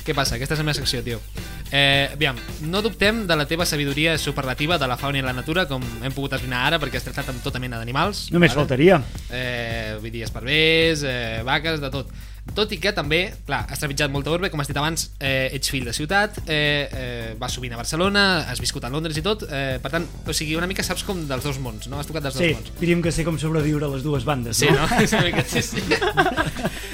[0.07, 0.37] què passa?
[0.37, 1.19] Aquesta és la meva secció, tio.
[1.67, 2.37] Eh, aviam,
[2.71, 6.15] no dubtem de la teva sabidoria superlativa de la fauna i la natura, com hem
[6.15, 8.29] pogut esbrinar ara, perquè has tractat amb tota mena d'animals.
[8.31, 9.01] Només faltaria.
[9.27, 12.15] Eh, vull dir, esparvers, eh, vaques, de tot.
[12.55, 15.69] Tot i que també, clar, has trepitjat molta urbe, com has dit abans, eh, ets
[15.69, 19.43] fill de ciutat, eh, eh, vas sovint a Barcelona, has viscut a Londres i tot,
[19.49, 21.99] eh, per tant, o sigui, una mica saps com dels dos mons, no?
[21.99, 22.71] Has tocat dels Sí, dos mons.
[22.79, 24.57] diríem que sé com sobreviure a les dues bandes.
[24.57, 24.87] Sí, no?
[25.01, 25.83] És una mica, sí, sí.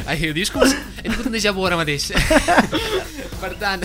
[0.06, 0.68] Ai, ho dius com.
[0.68, 2.12] He tingut un déjà vu ara mateix.
[3.44, 3.84] per tant,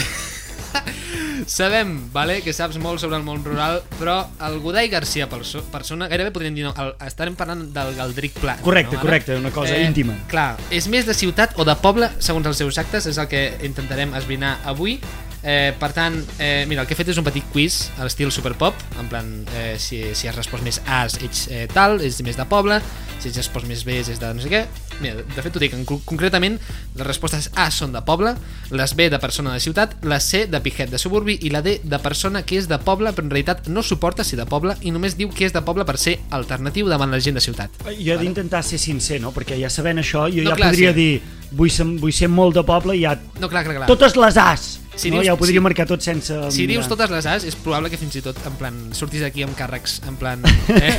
[1.46, 6.09] sabem vale, que saps molt sobre el món rural, però el Godai Garcia perso persona,
[6.11, 8.57] gairebé podríem dir, no, el, estarem parlant del Galdric Pla.
[8.64, 9.07] Correcte, no, ara?
[9.07, 10.16] correcte, una cosa íntima.
[10.31, 13.48] Clar, és més de ciutat o de poble, segons els seus actes, és el que
[13.68, 14.98] intentarem esbrinar avui.
[15.38, 18.33] Eh, per tant, eh, mira, el que he fet és un petit quiz a l'estil
[18.35, 22.37] superpop, en plan, eh, si, si has respost més A's ets eh, tal, ets més
[22.37, 22.81] de poble,
[23.18, 24.64] si has respost més B's és de no sé què.
[25.02, 26.59] Mira, de fet t'ho dic, en, concretament
[26.96, 28.35] les respostes A són de poble,
[28.74, 31.78] les B de persona de ciutat, la C de pijet de suburbi i la D
[31.85, 34.92] de persona que és de poble però en realitat no suporta ser de poble i
[34.94, 37.83] només diu que és de poble per ser alternatiu davant la gent de ciutat.
[37.98, 39.33] Jo he d'intentar ser sincer, no?
[39.35, 40.98] Perquè ja sabent això, jo No, ja clar, podria sí.
[40.98, 43.16] dir vull ser, vull ser molt de poble i ja...
[43.38, 43.88] No, clar, clar, clar.
[43.90, 44.68] Totes les As!
[44.98, 45.16] Si no?
[45.18, 46.34] dius- ja ho podria si- marcar tot sense...
[46.54, 49.44] Si dius totes les A's, és probable que fins i tot en plan surtis d'aquí
[49.46, 50.42] amb càrrecs en plan
[50.74, 50.98] eh,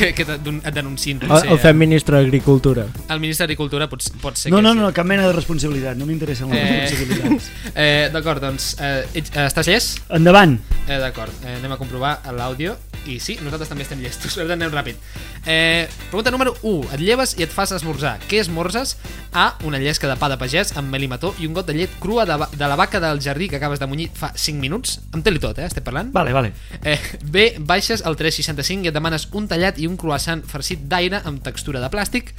[0.00, 1.22] que, que et denunciïn.
[1.22, 2.88] El, potser, el fem ministre d'Agricultura.
[3.08, 4.82] El ministre d'Agricultura pot, pot ser No, no, sí.
[4.82, 7.50] no, cap mena de responsabilitat, no m'interessen les Eh, responsabilitats.
[7.74, 10.02] eh, D'acord, doncs, eh, eh, estàs llest?
[10.10, 10.58] Endavant!
[10.88, 14.58] Eh, D'acord, eh, anem a comprovar l'àudio i sí, nosaltres també estem llestos, per tant
[14.58, 14.98] anem ràpid.
[15.46, 16.88] Eh, pregunta número 1.
[16.96, 18.16] Et lleves i et fas esmorzar.
[18.26, 18.96] Què esmorzes?
[19.36, 19.52] A.
[19.68, 21.92] Una llesca de pa de pagès amb mel i mató i un got de llet
[22.02, 24.98] crua de, de la vaca del jardí que acabes de munyir fa 5 minuts.
[25.12, 25.68] Amb té-li tot, eh?
[25.68, 26.08] Estem parlant?
[26.16, 26.54] Vale, vale.
[26.82, 27.50] Eh, B.
[27.60, 31.84] Baixes al 365 i et demanes un tallat i un croissant farcit d'aire amb textura
[31.84, 32.32] de plàstic.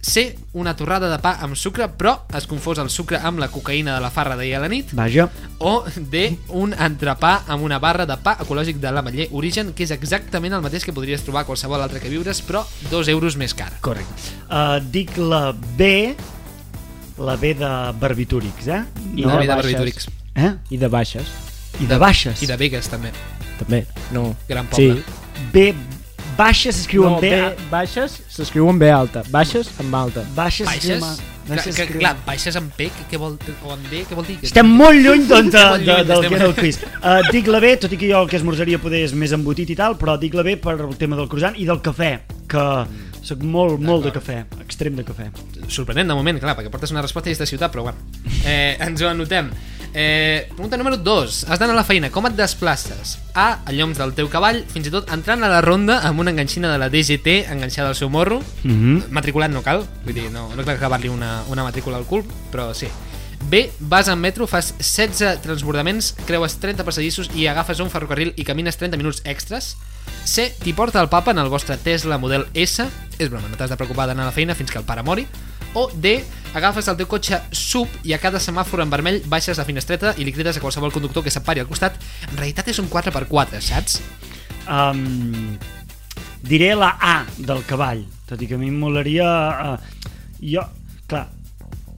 [0.00, 0.34] C.
[0.52, 4.00] Una torrada de pa amb sucre, però es confós el sucre amb la cocaïna de
[4.02, 4.94] la farra d'ahir a la nit.
[4.96, 5.28] Vaja.
[5.58, 6.24] O D.
[6.56, 10.64] Un entrepà amb una barra de pa ecològic de l'Ametller Origen, que és exactament el
[10.64, 13.70] mateix que podries trobar a qualsevol altre que viures, però 2 euros més car.
[13.84, 14.32] Correcte.
[14.48, 16.16] Uh, dic la B,
[17.20, 18.82] la B de barbitúrics, eh?
[19.14, 19.56] I no, de vida baixes.
[19.56, 20.10] barbitúrics.
[20.34, 20.52] Eh?
[20.70, 21.26] I de baixes,
[21.80, 22.42] I de baixes.
[22.42, 23.10] I de Vegas, també.
[23.58, 23.84] també.
[24.12, 24.34] No.
[24.48, 24.94] Gran poble.
[24.96, 25.48] Sí.
[25.52, 25.72] B,
[26.36, 27.30] baixes s'escriu No, amb B.
[27.30, 29.22] B, baixes s'escriu amb B alta.
[29.30, 30.24] Baixes amb alta.
[30.36, 31.00] Baixes, Baixes?
[31.00, 34.14] s'escriu amb- baixes clar, s'escriu- clar, baixes amb P, què, vol, o amb D, què
[34.14, 34.38] vol dir?
[34.42, 36.78] Estem molt lluny doncs, de, de, del que era el quiz.
[37.02, 39.70] Uh, dic la B, tot i que jo el que esmorzaria poder és més embotit
[39.74, 42.12] i tal, però dic la B per el tema del croissant i del cafè,
[42.48, 42.64] que
[43.22, 45.30] sóc molt, molt de cafè, extrem de cafè.
[45.68, 47.98] sorprenent de moment, clar, perquè portes una resposta i és de ciutat, però bueno,
[48.44, 49.50] eh, ens ho anotem.
[49.92, 51.44] Eh, pregunta número 2.
[51.50, 52.12] Has d'anar a la feina.
[52.14, 53.18] Com et desplaces?
[53.34, 53.58] A.
[53.66, 56.70] A lloms del teu cavall, fins i tot entrant a la ronda amb una enganxina
[56.70, 58.40] de la DGT enganxada al seu morro.
[58.62, 59.08] Mm -hmm.
[59.10, 62.72] Matriculat no cal, vull dir, no, no cal acabar-li una, una matrícula al cul, però
[62.72, 62.86] sí.
[63.48, 63.70] B.
[63.80, 68.76] Vas en metro, fas 16 transbordaments, creues 30 passadissos i agafes un ferrocarril i camines
[68.76, 69.76] 30 minuts extras.
[70.24, 70.50] C.
[70.60, 72.84] T'hi porta el papa en el vostre Tesla model S.
[73.18, 75.26] És broma, no t'has de preocupar d'anar a la feina fins que el pare mori.
[75.74, 76.20] O D.
[76.54, 80.26] Agafes el teu cotxe sub i a cada semàfor en vermell baixes la finestreta i
[80.26, 81.98] li crides a qualsevol conductor que se't pari al costat.
[82.30, 84.00] En realitat és un 4x4, saps?
[84.66, 85.56] Um,
[86.42, 89.30] diré la A del cavall, tot i que a mi em molaria...
[89.74, 90.10] Uh,
[90.42, 90.64] jo,
[91.06, 91.28] clar,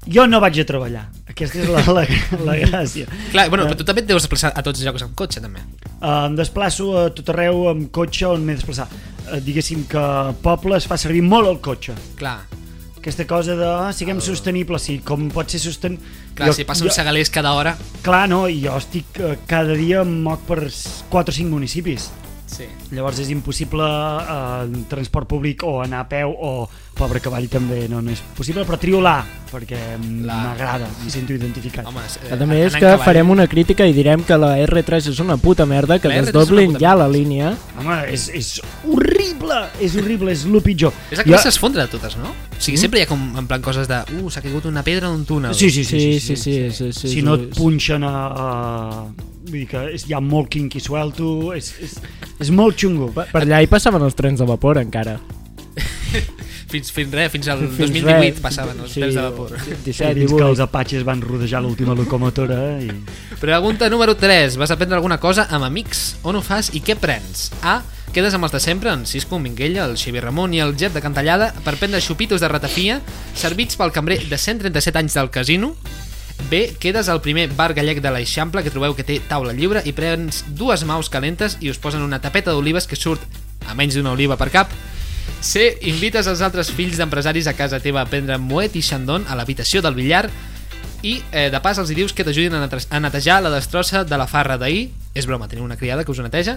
[0.04, 1.06] jo no vaig a treballar.
[1.32, 2.06] Aquesta és la, la,
[2.46, 3.08] la gràcia.
[3.32, 5.64] Clar, bueno, però tu també et deus desplaçar a tots els llocs amb cotxe, també.
[5.98, 8.92] Uh, em desplaço a tot arreu amb cotxe on m'he desplaçat.
[9.26, 10.02] Uh, diguéssim que
[10.44, 11.96] poble es fa servir molt el cotxe.
[12.20, 12.40] Clar,
[13.02, 16.06] Aquesta cosa de ah, siguem sostenibles, sí, com pot ser sostenible...
[16.38, 17.72] clar si passa un segalers cada hora...
[18.06, 22.12] Clar, no, i jo estic uh, cada dia em moc per 4 o 5 municipis.
[22.52, 22.66] Sí.
[22.92, 26.52] Llavors és impossible eh, en transport públic o anar a peu o
[26.92, 29.20] pobre cavall també no, no és possible, però trio l'A
[29.52, 31.84] perquè m'agrada, m'hi sento identificat.
[31.88, 35.20] Home, eh, més anant que cavall- farem una crítica i direm que la R3 és
[35.20, 37.18] una puta merda, que La R3 és desdoblin ja la sí.
[37.18, 37.52] línia.
[37.80, 38.54] Home, és, és
[38.88, 40.94] horrible, és horrible, és el pitjor.
[41.10, 42.32] És la que més s'esfondra de totes, no?
[42.32, 44.00] O sigui, sempre hi ha com, en plan, coses de...
[44.16, 45.54] Uh, s'ha caigut una pedra en un túnel.
[45.54, 46.00] Sí, sí, sí.
[46.20, 46.56] Sí, sí, sí.
[46.70, 47.60] sí, sí, si no sí, et sí.
[47.60, 48.16] punxen a...
[48.32, 51.96] a vull dir que és, hi ha molt quinqui suelto, és, és,
[52.40, 53.10] és molt xungo.
[53.14, 55.18] Per, per allà hi passaven els trens de vapor encara.
[56.72, 58.38] Fins, fins res, fins al Fins 2018 res.
[58.40, 59.50] passaven els Sí, trens de vapor.
[59.52, 60.46] 17, Dins que 18.
[60.48, 62.88] els apatxes van rodejar l'última locomotora i...
[63.42, 64.56] Pregunta número 3.
[64.56, 66.14] Vas a prendre alguna cosa amb amics.
[66.24, 67.50] On ho fas i què prens?
[67.60, 67.82] A.
[68.16, 70.96] Quedes amb els de sempre, en Cisco, en Minguella, el Xavi Ramon i el Jet
[70.96, 73.02] de Cantallada per prendre xupitos de ratafia
[73.36, 75.74] servits pel cambrer de 137 anys del casino.
[76.50, 76.74] B.
[76.78, 80.42] Quedes al primer bar gallec de l'Eixample que trobeu que té taula lliure i prens
[80.48, 83.22] dues maus calentes i us posen una tapeta d'olives que surt
[83.68, 84.72] a menys d'una oliva per cap.
[85.42, 85.78] C.
[85.90, 89.82] Invites els altres fills d'empresaris a casa teva a prendre moet i xandón a l'habitació
[89.82, 90.28] del billar
[91.02, 94.28] i eh, de pas els hi dius que t'ajudin a, netejar la destrossa de la
[94.30, 96.56] farra d'ahir és broma, teniu una criada que us neteja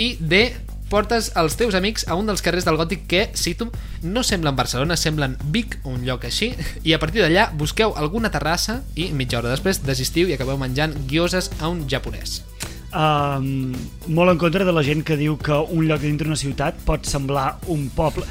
[0.00, 0.48] i D,
[0.92, 3.70] portes els teus amics a un dels carrers del Gòtic que, cito,
[4.04, 6.52] no semblen Barcelona, semblen Vic, un lloc així,
[6.84, 10.92] i a partir d'allà busqueu alguna terrassa i mitja hora després desistiu i acabeu menjant
[11.08, 12.42] guioses a un japonès.
[12.92, 13.72] um,
[14.12, 17.06] molt en contra de la gent que diu que un lloc dintre una ciutat pot
[17.08, 18.26] semblar un poble.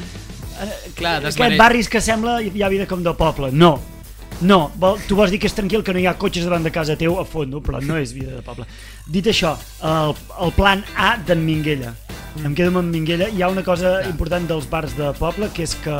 [0.62, 3.50] Eh, Clar, Aquest desmere- barris que sembla hi ha vida com de poble.
[3.52, 3.80] No,
[4.42, 4.60] no,
[5.08, 7.18] tu vols dir que és tranquil, que no hi ha cotxes davant de casa teu
[7.20, 8.68] a fondo, però no és vida de poble.
[9.10, 10.14] Dit això, el,
[10.46, 11.96] el plan A d'en Minguella.
[12.44, 13.28] Em quedo amb en Minguella.
[13.30, 14.10] Hi ha una cosa Clar.
[14.14, 15.96] important dels bars de poble, que és que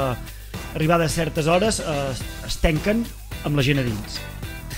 [0.76, 3.04] arribades certes hores eh, es, es tanquen
[3.44, 4.20] amb la gent a dins.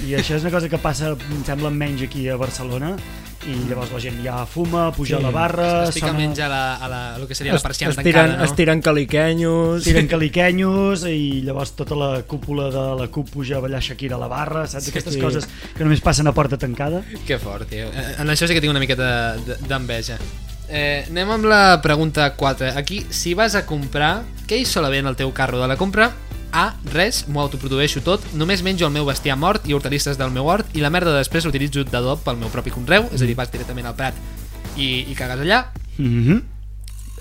[0.04, 2.96] I això és una cosa que passa, em sembla, menys aquí a Barcelona,
[3.46, 5.20] i llavors la gent ja fuma, puja Sí.
[5.20, 7.92] a la barra, Es pica menys a la, a la, el que seria la persiana
[7.92, 8.46] estiren, tancada, no?
[8.50, 9.84] estiren caliquenyos...
[9.84, 14.20] tiren caliquenyos i llavors tota la cúpula de la CUP puja a ballar Shakira a
[14.24, 14.86] la barra, saps?
[14.88, 15.22] Sí, Aquestes sí.
[15.22, 17.04] coses que només passen a porta tancada.
[17.28, 17.92] Que fort, tio.
[17.92, 20.18] Eh, En això sí que tinc una miqueta de- d'enveja.
[20.74, 22.72] Eh, anem amb la pregunta 4.
[22.76, 25.78] Aquí, si vas a comprar, què hi sol haver en el teu carro de la
[25.78, 26.10] compra?
[26.50, 26.64] A.
[26.94, 30.74] Res, m'ho autoprodueixo tot, només menjo el meu bestiar mort i hortalisses del meu hort
[30.74, 33.90] i la merda després l'utilitzo d'adob pel meu propi conreu, és a dir, vas directament
[33.90, 34.18] al prat
[34.74, 35.68] i, i cagues allà.
[35.98, 36.42] Mm -hmm.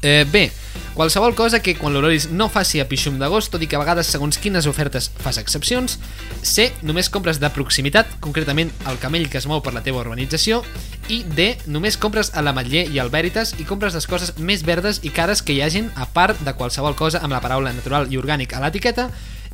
[0.03, 0.51] Eh, bé,
[0.97, 4.09] qualsevol cosa que quan l'holoris no faci a pixum d'agost, tot i que a vegades
[4.11, 5.95] segons quines ofertes fas excepcions.
[6.43, 6.73] C.
[6.83, 10.65] Només compres de proximitat, concretament el camell que es mou per la teva urbanització.
[11.07, 11.53] I D.
[11.71, 15.43] Només compres a l'Ametller i al Veritas i compres les coses més verdes i cares
[15.43, 18.65] que hi hagin a part de qualsevol cosa amb la paraula natural i orgànic a
[18.65, 19.07] l'etiqueta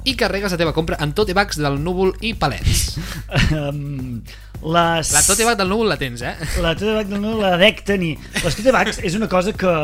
[0.09, 2.97] i carregues la teva compra en tote bags del núvol i palets.
[3.53, 4.23] um,
[4.63, 5.13] les...
[5.13, 6.35] La tote bag del núvol la tens, eh?
[6.65, 8.17] La tote bag no la dec tenir.
[8.41, 9.75] Les tote bags és una cosa que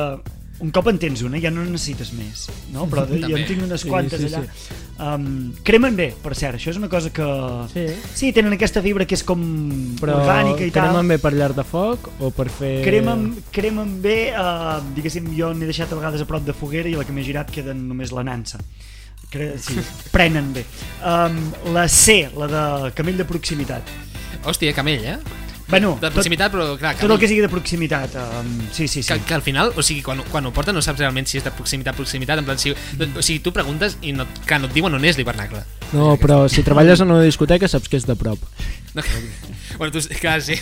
[0.64, 2.87] un cop en tens una ja no necessites més, no?
[2.88, 3.42] Però de, jo També.
[3.42, 4.40] en tinc unes Sí, quantes sí, allà.
[5.05, 7.27] Um, cremen bé, per cert, això és una cosa que...
[7.74, 7.85] Sí.
[8.14, 9.42] Sí, tenen aquesta fibra que és com
[10.00, 10.88] Però orgànica i tal.
[10.88, 12.72] cremen bé per llar de foc o per fer...
[12.87, 16.96] Cremen, cremen bé, uh, diguéssim, jo n'he deixat a vegades a prop de foguera i
[16.96, 18.62] la que m'he girat queden només la nansa.
[19.35, 19.74] Cre sí,
[20.14, 20.62] prenen bé.
[21.03, 21.40] Um,
[21.74, 23.90] la C, la de camell de proximitat.
[24.46, 25.18] Hòstia, camell, eh?
[25.66, 28.14] Bueno, De proximitat, però clar, tot, tot el que sigui de proximitat.
[28.20, 29.09] Um, sí, sí, sí.
[29.09, 31.46] Que, que al final, o sigui, quan, quan ho porten no saps realment si és
[31.46, 34.77] de proximitat, proximitat, en plan, si, o sigui, tu preguntes i no, que no et
[34.77, 35.64] diuen on és l'hivernacle.
[35.94, 38.42] No, però si treballes en una discoteca saps que és de prop.
[38.94, 39.03] No,
[39.79, 40.59] bueno, tu, clar, sí.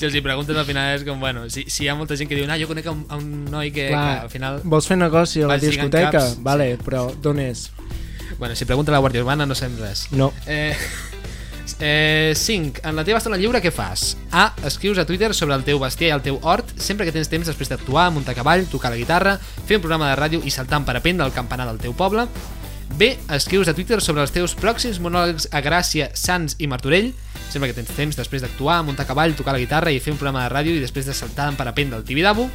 [0.00, 2.30] Si els hi preguntes al final és com, bueno, si, si hi ha molta gent
[2.30, 4.62] que diu, ah, jo conec a un, a un noi que, que al final...
[4.64, 6.14] Vols fer negoci a la discoteca?
[6.16, 6.38] caps.
[6.46, 7.66] Vale, però d'on és?
[8.38, 10.06] Bueno, si pregunta a la Guàrdia Urbana no sabem res.
[10.16, 10.30] No.
[10.48, 10.72] Eh,
[11.80, 12.84] eh, 5.
[12.84, 14.14] En la teva estona lliure què fas?
[14.30, 14.50] A.
[14.68, 17.48] Escrius a Twitter sobre el teu bestiar i el teu hort sempre que tens temps
[17.48, 20.88] després d'actuar, muntar cavall, tocar la guitarra, fer un programa de ràdio i saltar en
[20.88, 22.28] parapent del campanar del teu poble.
[23.00, 23.14] B.
[23.32, 27.12] Escrius a Twitter sobre els teus pròxims monòlegs a Gràcia, Sants i Martorell
[27.50, 30.44] sempre que tens temps després d'actuar, muntar cavall, tocar la guitarra i fer un programa
[30.44, 32.46] de ràdio i després de saltar en parapent del Tibidabo.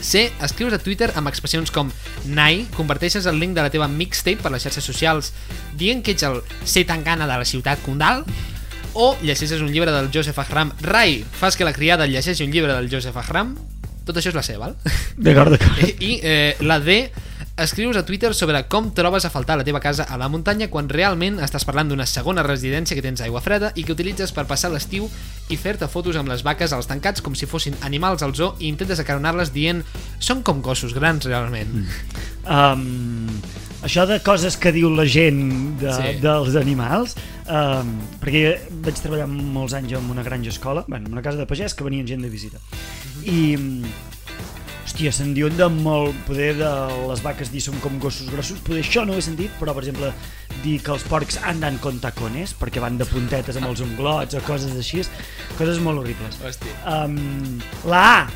[0.00, 0.30] C.
[0.42, 1.90] Escrius a Twitter amb expressions com
[2.26, 5.32] Nai, converteixes el link de la teva mixtape per les xarxes socials
[5.78, 6.84] dient que ets el C.
[6.88, 8.24] Tangana de la ciutat condal
[8.94, 12.74] o llegeixes un llibre del Joseph Ahram Rai, fas que la criada llegeixi un llibre
[12.74, 13.54] del Joseph Ahram
[14.10, 14.74] tot això és la C, val?
[15.16, 15.82] D'acord, d'acord.
[15.84, 17.04] I, i eh, la D
[17.62, 20.88] escrius a Twitter sobre com trobes a faltar la teva casa a la muntanya quan
[20.88, 24.70] realment estàs parlant d'una segona residència que tens aigua freda i que utilitzes per passar
[24.72, 25.08] l'estiu
[25.50, 28.68] i fer-te fotos amb les vaques als tancats com si fossin animals al zoo i
[28.70, 29.82] intentes acaronar-les dient
[30.18, 31.84] són com gossos grans realment.
[32.48, 33.26] Um,
[33.84, 36.14] això de coses que diu la gent de, Sí.
[36.22, 37.16] dels animals,
[37.48, 41.46] um, perquè vaig treballar molts anys en una granja escola, bueno, en una casa de
[41.46, 42.58] pagès que venien gent de visita.
[43.24, 43.84] I, mm,
[44.90, 46.68] hòstia, se'n diuen de molt, poder de
[47.06, 49.84] les vaques dir són com gossos grossos, poder això no ho he sentit, però per
[49.84, 50.10] exemple
[50.64, 54.42] dir que els porcs andan con tacones, perquè van de puntetes amb els unglots o
[54.42, 55.04] coses així,
[55.56, 56.40] coses molt horribles.
[56.42, 56.74] Hòstia.
[57.06, 58.28] Um, la A,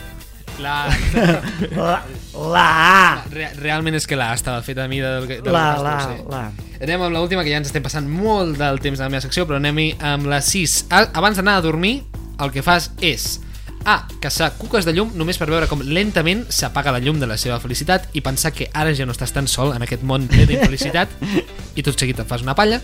[0.62, 0.86] La,
[1.74, 1.94] la,
[2.38, 5.94] la A, re, realment és que la estava feta a mida del, del la, la,
[6.04, 6.20] sí.
[6.30, 6.42] la.
[6.78, 9.48] Anem amb l'última, que ja ens estem passant molt del temps de la meva secció,
[9.50, 10.76] però anem amb la 6.
[10.94, 11.96] A- Abans d'anar a dormir,
[12.38, 13.40] el que fas és
[13.84, 14.06] A.
[14.20, 17.60] Caçar cuques de llum només per veure com lentament s'apaga la llum de la seva
[17.60, 21.12] felicitat i pensar que ara ja no estàs tan sol en aquest món ple d'infelicitat
[21.76, 22.80] i tot seguit et fas una palla.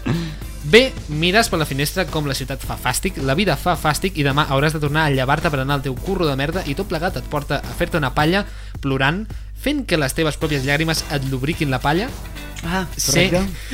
[0.63, 0.91] B.
[1.09, 4.45] Mires per la finestra com la ciutat fa fàstic, la vida fa fàstic i demà
[4.53, 7.17] hauràs de tornar a llevar-te per anar al teu curro de merda i tot plegat
[7.17, 8.45] et porta a fer-te una palla
[8.85, 9.25] plorant,
[9.57, 12.11] fent que les teves pròpies llàgrimes et lubriquin la palla
[12.65, 13.31] Ah, C.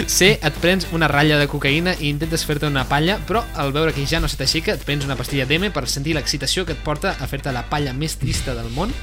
[0.07, 3.92] C, et prens una ratlla de cocaïna i intentes fer-te una palla, però al veure
[3.92, 6.85] que ja no se t'aixeca, et prens una pastilla d'M per sentir l'excitació que et
[6.85, 8.94] porta a fer-te la palla més trista del món.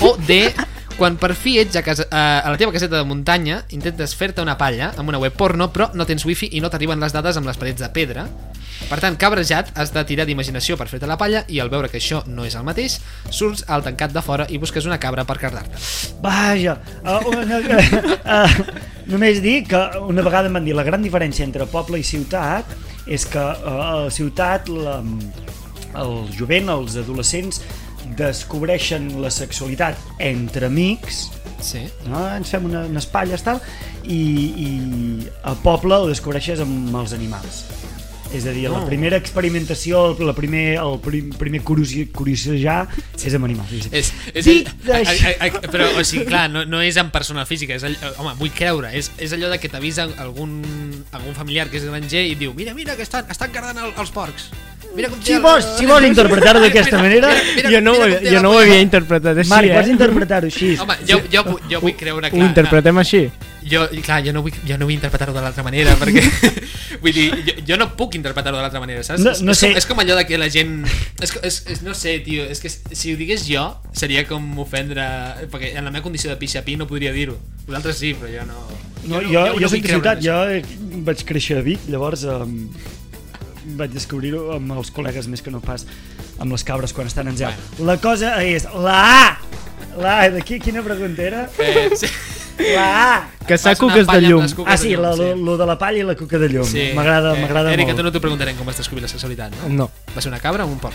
[0.00, 0.52] O D,
[0.96, 4.56] quan per fi ets a, casa, a la teva caseta de muntanya, intentes fer-te una
[4.58, 7.50] palla amb una web porno, però no tens wifi i no t'arriben les dades amb
[7.50, 8.28] les parets de pedra.
[8.92, 11.96] Per tant, cabrejat, has de tirar d'imaginació per fer-te la palla i al veure que
[11.96, 12.98] això no és el mateix,
[13.32, 15.78] surts al tancat de fora i busques una cabra per cardar-te.
[16.20, 17.60] Vaja, uh, una,
[18.36, 18.58] uh,
[19.08, 22.68] només dir que una vegada em van dir la gran diferència entre poble i ciutat
[23.08, 24.98] és que uh, a la ciutat la,
[26.02, 27.62] el jovent, els adolescents
[28.20, 31.30] descobreixen la sexualitat entre amics
[31.62, 31.84] Sí.
[32.10, 32.18] no?
[32.26, 33.60] ens fem una, unes palles tal
[34.02, 34.70] i, i
[35.46, 37.62] al poble ho descobreixes amb els animals
[38.32, 38.86] És a dir, la No.
[38.86, 42.88] primera experimentació, la primer, el prim, primer curiosi- curiosejar
[43.22, 43.88] és amb animals.
[43.92, 44.66] És, és all-
[45.02, 45.28] això.
[45.38, 47.96] a- a- a- però, o sigui, clar, no, no és en persona física, és all,
[48.16, 50.62] home, vull creure, és, és allò de que t'avisa algun,
[51.12, 54.10] algun familiar que és granger i diu, mira, mira, que estan, estan guardant el, els
[54.10, 54.48] porcs.
[54.96, 57.30] Mira com Si el- vols, si vols interpretar-ho d'aquesta manera,
[57.70, 59.74] jo no, ho, com té jo la no ho havia interpretat així, Marc, eh?
[59.74, 60.76] pots interpretar-ho així.
[60.78, 63.30] Home, jo, jo, jo vull creure, Ho clar, interpretem així?
[63.70, 66.22] Jo, clar, jo no vull, jo no vull interpretar-ho de l'altra manera, perquè...
[67.02, 69.22] vull dir, jo, jo no puc interpretar-ho de l'altra manera, saps?
[69.22, 69.68] No- És- no és, sé.
[69.70, 70.80] com, és com allò de que la gent...
[71.22, 73.62] És, és, és, no sé, tio, és que si ho digués jo,
[73.94, 75.04] seria com ofendre...
[75.52, 77.36] Perquè en la meva condició de pixapí no podria dir-ho.
[77.68, 78.64] Vosaltres sí, però jo no...
[79.06, 81.86] No, jo, jo, no soc vull de creure ciutat, jo eh, vaig créixer a Vic,
[81.90, 82.36] llavors eh,
[83.78, 85.86] vaig descobrir-ho amb els col·legues més que no pas
[86.42, 87.54] amb les cabres quan estan en zel.
[87.86, 89.24] La cosa és la A!
[90.02, 91.46] La A, de qui, quina pregunta era?
[91.62, 92.10] Eh, sí.
[92.58, 93.28] La A!
[93.46, 94.66] Que s'ha cuques de palla amb llum.
[94.66, 96.64] Ah, de sí, llum, la, lo, lo de la palla i la cuca de llum.
[96.66, 96.90] Sí.
[96.94, 97.98] M'agrada Eh, m'agrada Eric, a molt.
[97.98, 99.68] tu no t'ho preguntarem com vas descobrir la sexualitat, no?
[99.68, 100.94] No, Va ser una cabra o un porc?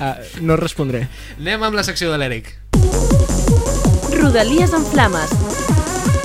[0.00, 1.06] ah, no respondré.
[1.38, 2.54] Anem amb la secció de l'Eric.
[4.16, 5.30] Rodalies en Flames.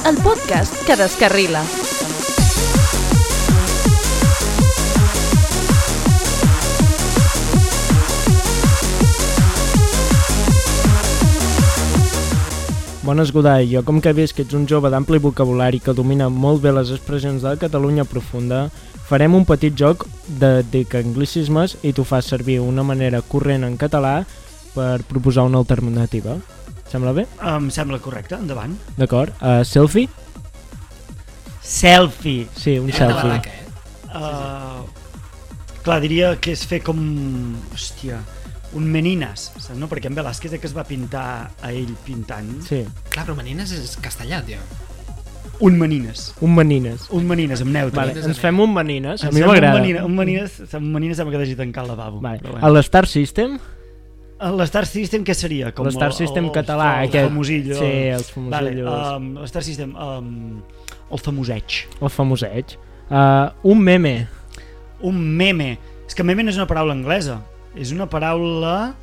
[0.08, 1.62] El podcast que descarrila.
[13.04, 13.66] Bones, Godai.
[13.74, 16.72] Jo, com que he vist que ets un jove d'ampli vocabulari que domina molt bé
[16.76, 18.68] les expressions de la Catalunya profunda,
[19.10, 23.66] farem un petit joc de, de que anglicismes i tu fas servir una manera corrent
[23.66, 24.20] en català
[24.76, 26.38] per proposar una alternativa.
[26.92, 27.26] Sembla bé?
[27.42, 28.76] Em sembla correcte, endavant.
[29.00, 29.34] D'acord.
[29.42, 30.08] Uh, selfie?
[31.62, 32.48] Selfie.
[32.56, 33.52] Sí, un Directe a la selfie.
[33.52, 33.58] eh?
[34.12, 37.00] Uh, clar, diria que és fer com...
[37.74, 38.20] Hòstia,
[38.74, 39.88] un menines, saps, no?
[39.92, 42.62] Perquè en Velázquez que es va pintar a ell pintant.
[42.64, 44.58] Sí, Clar, però Manines és castellà, tio.
[45.62, 46.34] Un menines.
[46.42, 47.04] un manines.
[47.12, 48.00] Un menines amb neutre.
[48.00, 49.24] Vale, ens fem un manines.
[49.24, 49.76] A mi m'agrada.
[49.76, 52.20] Un menines, un menines, un menines sembla que hagi tancat el lavabo.
[52.22, 52.40] Vale.
[52.42, 52.74] Però A bueno.
[52.80, 53.60] l'Star System?
[54.42, 55.72] L'Star System què seria?
[55.72, 57.28] Com L'Star el- System el- català, El, aquest.
[57.30, 57.76] famosillo.
[57.78, 58.90] Sí, els famosillos.
[58.90, 60.62] Vale, um, L'Star System, um,
[61.12, 61.64] el famoseig.
[62.02, 62.66] El famoseig.
[63.12, 64.28] Uh, un meme.
[65.02, 65.78] Un meme.
[66.08, 67.42] És que meme no és una paraula anglesa.
[67.76, 68.94] És una paraula...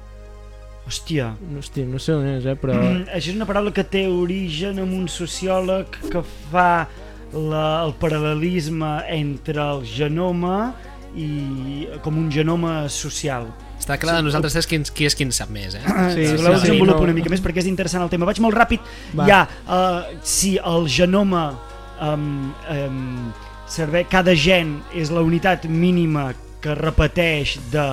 [0.88, 1.34] Hòstia.
[1.58, 2.78] Hosti, no sé on és, eh, però...
[2.78, 6.86] Mm, això és una paraula que té origen en un sociòleg que fa
[7.34, 10.72] la, el paral·lelisme entre el genoma
[11.16, 13.50] i com un genoma social.
[13.78, 15.82] Està clar de nosaltres tres qui, qui és qui en sap més, eh?
[15.84, 17.08] Sí, sí, voleu sí, desenvolupo no.
[17.08, 18.26] una mica més perquè és interessant el tema.
[18.28, 18.84] Vaig molt ràpid.
[19.16, 19.28] Va.
[19.28, 21.50] Ha, uh, si el genoma
[22.04, 23.32] um, um,
[23.70, 26.30] servei, cada gen és la unitat mínima
[26.64, 27.86] que repeteix de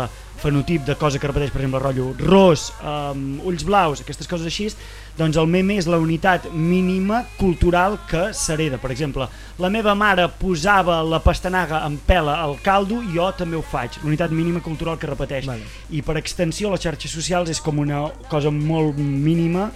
[0.45, 4.69] fenotip de cosa que repeteix, per exemple, rotllo ros, um, ulls blaus, aquestes coses així,
[5.17, 8.77] doncs el meme és la unitat mínima cultural que s'hereda.
[8.81, 9.27] Per exemple,
[9.62, 14.01] la meva mare posava la pastanaga en pela al caldo i jo també ho faig.
[14.03, 15.47] L'unitat mínima cultural que repeteix.
[15.49, 15.65] Vale.
[15.95, 19.71] I per extensió, les xarxes socials és com una cosa molt mínima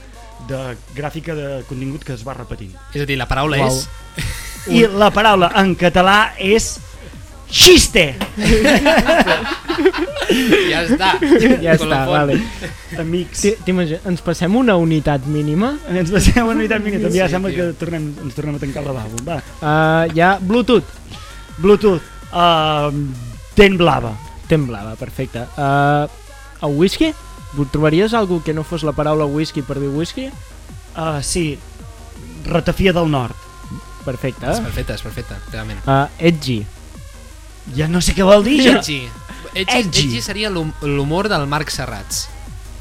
[0.50, 2.76] de gràfica de contingut que es va repetint.
[2.94, 3.72] És a dir, la paraula Uau.
[3.72, 3.88] és...
[4.70, 6.76] I la paraula en català és
[7.50, 8.16] xiste!
[10.70, 11.10] Ja està.
[11.64, 12.36] Ja està, vale.
[13.00, 15.72] Amics, Ti- T'imagines, ens passem una unitat mínima?
[15.90, 17.08] ens passem una unitat mínima.
[17.08, 17.66] També ja Sí, sembla tio.
[17.72, 19.24] que tornem, ens tornem a tancar el lavabo.
[19.26, 19.40] Va.
[19.62, 20.86] Uh, ha Bluetooth.
[21.60, 22.92] Bluetooth, uh,
[23.58, 24.14] dent blava.
[24.50, 25.44] Temblava, perfecte.
[25.58, 26.08] Uh,
[26.66, 27.12] el whisky?
[27.72, 30.30] Trobaries algú que no fos la paraula whisky per dir whisky?
[30.96, 31.58] Uh, sí,
[32.46, 33.34] ratafia del nord.
[34.06, 34.46] Perfecte.
[34.50, 35.82] És perfecte, és perfecte, realment.
[35.86, 36.64] Uh, edgy.
[37.76, 38.62] Ja no sé què vol dir.
[38.68, 39.02] Edgy.
[39.54, 40.04] Edgy, Edgy.
[40.08, 42.28] edgy seria l'hum- l'humor del Marc Serrats.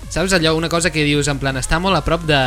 [0.09, 2.39] Saps allò, una cosa que dius en plan, està molt a prop de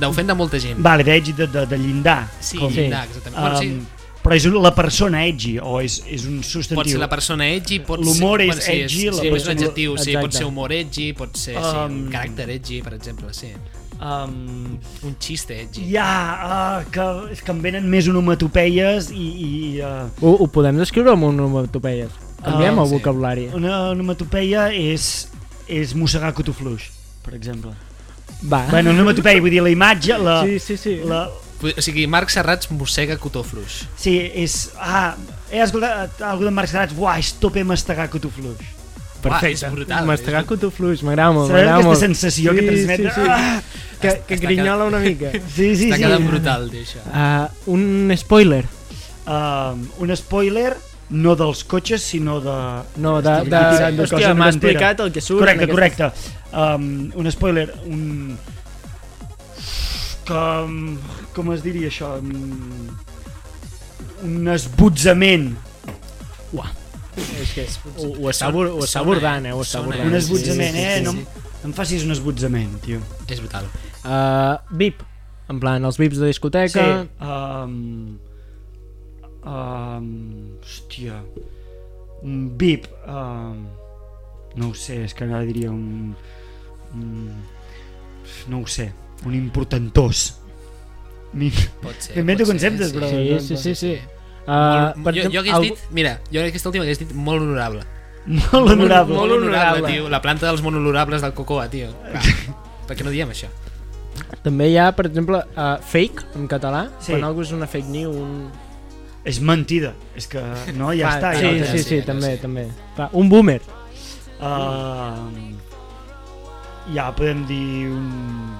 [0.00, 0.78] d'ofendre molta gent.
[0.82, 2.28] Vale, d'edgy de, de, de llindar.
[2.40, 3.40] Sí, com, llindar, exactament.
[3.40, 3.84] Bueno, sí, Um,
[4.24, 6.92] però és la persona edgy o és, és un pot substantiu?
[6.94, 8.06] ser la persona edgy, pot ser...
[8.08, 10.36] L'humor és bueno, sí, edgy, la sí, és un persona- adjectiu, sí, pot Exacte.
[10.38, 13.50] ser humor edgy, pot ser sí, un Um, caràcter edgy, per exemple, sí.
[14.00, 15.84] Um, Un xiste edgy.
[15.92, 16.08] hi ha
[16.80, 21.12] uh, que, és que em venen més onomatopeies i, i uh, Ho, ho podem descriure
[21.14, 22.10] amb onomatopeies.
[22.44, 22.94] Canviem Ah, el sí.
[22.98, 23.46] vocabulari.
[23.56, 25.28] una onomatopeia és,
[25.70, 26.90] és mossegar cotofluix,
[27.24, 27.72] per exemple.
[28.44, 28.66] Va.
[28.68, 30.98] Bueno, una onomatopeia, vull dir, la imatge, la, sí, sí, sí.
[31.08, 31.22] la,
[31.64, 33.86] O sigui, Marc Serrats mossega cotofluix.
[33.96, 34.72] sí, és...
[34.76, 35.14] Ah,
[35.50, 38.60] he escoltat algú de Marc Serrats, uah, és tope mastegar cotofluix.
[39.24, 39.66] Perfecte.
[39.66, 40.06] és brutal.
[40.08, 40.48] Mastegar és...
[40.48, 41.50] cotofluix, m'agrada molt.
[41.50, 42.04] Sabeu m'agrada aquesta molt.
[42.04, 43.04] sensació que transmet?
[43.04, 43.28] Sí, sí.
[43.28, 43.60] Ah!
[44.00, 45.30] Que, que Està grinyola una mica.
[45.56, 46.02] Sí, sí, Està sí.
[46.02, 47.04] quedant brutal, tio, això.
[47.08, 48.64] Uh, un spoiler.
[49.24, 50.74] Um, un spoiler
[51.14, 52.56] no dels cotxes, sinó de...
[53.00, 53.36] No, de...
[53.48, 55.44] De, tirant de hòstia, m'ha explicat el que surt.
[55.44, 56.10] Correcte, correcte.
[56.52, 56.86] Um,
[57.20, 58.36] un spoiler, un...
[60.24, 60.78] Com,
[61.36, 62.14] com es diria això?
[62.20, 62.94] Un,
[64.24, 65.50] un esbutzament.
[66.56, 66.72] Uah.
[67.16, 69.52] És que ho, ho, està, ho està abordant, eh?
[69.54, 70.10] Ho està Sona, abordant.
[70.10, 70.98] Un sí, esbotzament, sí, sí, eh?
[70.98, 71.50] sí, No, sí.
[71.62, 73.00] no em facis un esbotzament, tio.
[73.30, 73.68] És brutal.
[74.04, 75.02] Uh, VIP,
[75.52, 76.86] en plan, els VIPs de discoteca...
[77.22, 78.18] Um,
[79.44, 80.08] um,
[80.64, 81.20] hòstia.
[82.24, 82.86] Un VIP.
[83.06, 83.66] Um,
[84.56, 86.14] no ho sé, és que ara diria un...
[86.94, 87.12] un
[88.48, 88.90] no ho sé.
[89.26, 90.34] Un importantós.
[91.34, 91.50] Mi-
[91.82, 92.14] Pot ser.
[92.18, 93.94] M'invento pot ser, conceptes, però- Sí, sí, sí, sí.
[94.44, 97.12] Uh, Molt, per jo, jo exemple, hagués algú- dit, mira, jo aquesta última hagués dit
[97.16, 97.84] molt honorable.
[98.26, 99.14] Molt honorable.
[99.16, 99.86] molt honorable.
[99.92, 100.08] tio.
[100.12, 101.90] La planta dels molt honorables del Cocoa, tio.
[102.12, 102.20] Va,
[102.88, 103.48] per què no diem això?
[104.44, 107.12] També hi ha, per exemple, uh, fake, en català, Sí.
[107.12, 108.50] quan algú és una fake news, un...
[109.24, 109.94] És mentida.
[110.16, 110.40] És que
[110.76, 111.32] no, ja Va, està.
[111.40, 112.42] sí, ja sí, sí, sí, també, sí.
[112.42, 112.66] també.
[112.98, 113.60] Va, un boomer.
[114.44, 115.54] Uh,
[116.92, 118.56] ja podem dir un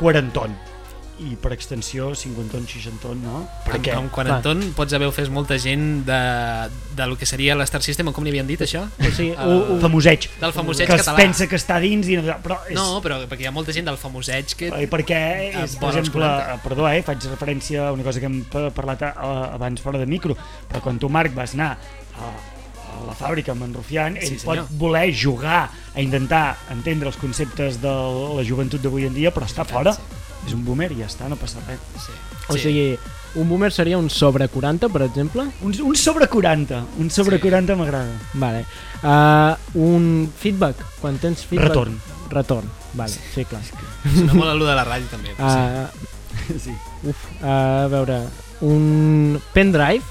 [0.00, 0.54] quaranton
[1.22, 3.42] i per extensió cinquanton, seixanton, no?
[3.66, 3.92] Per Amb, què?
[3.96, 6.18] amb quaranton pots haver ofès molta gent de,
[6.98, 8.84] de lo que seria l'Star System, o com li havien dit això?
[8.98, 10.28] O sigui, Uh, un, Famoseig.
[10.40, 11.16] Del famoseig que es català.
[11.22, 13.86] pensa que està dins i no, però és, No, però perquè hi ha molta gent
[13.88, 14.68] del famoseig que...
[14.82, 15.20] Eh, perquè
[15.64, 16.62] és, per exemple, 40.
[16.66, 19.98] perdó, eh, faig referència a una cosa que hem pa- parlat a, a, abans fora
[20.02, 20.36] de micro,
[20.68, 21.72] però quan tu, Marc, vas anar
[22.18, 22.30] a,
[22.92, 25.64] a la fàbrica amb en Rufián, ell Sí, pot voler jugar
[25.94, 27.92] a intentar entendre els conceptes de
[28.36, 29.92] la joventut d'avui en dia, però està fora.
[29.96, 30.20] Sí.
[30.46, 31.78] És un boomer i ja està, no passa res.
[32.02, 32.12] Sí.
[32.48, 32.58] o Sí.
[32.60, 32.98] sigui,
[33.36, 35.44] un boomer seria un sobre 40, per exemple?
[35.62, 37.42] Un, un sobre 40, un sobre Sí.
[37.42, 38.12] 40 m'agrada.
[38.34, 38.64] Vale.
[39.02, 41.68] Uh, un feedback, quan tens feedback...
[41.68, 42.00] Retorn.
[42.30, 43.60] Retorn, vale, sí, clar.
[44.16, 45.34] Sona molt a lo de la ràdio, també.
[45.36, 45.42] sí.
[45.42, 46.08] Uh,
[46.58, 46.72] Sí.
[47.06, 47.46] uf, uh,
[47.84, 48.22] a veure,
[48.62, 50.02] un pendrive,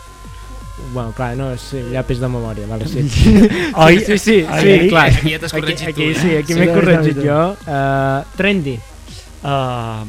[0.94, 3.04] Bueno, clar, no, sí, llapis de memòria, vale, sí.
[3.76, 4.00] Oi?
[4.06, 4.88] Sí, sí, Ai, sí, ai.
[4.90, 5.10] clar.
[5.12, 6.16] Aquí ja t'has Aquí, corregit aquí, tu, eh?
[6.22, 7.56] sí, aquí Sí, m'he corregit jo.
[7.68, 8.80] Uh, trendy.
[9.42, 10.06] Uh,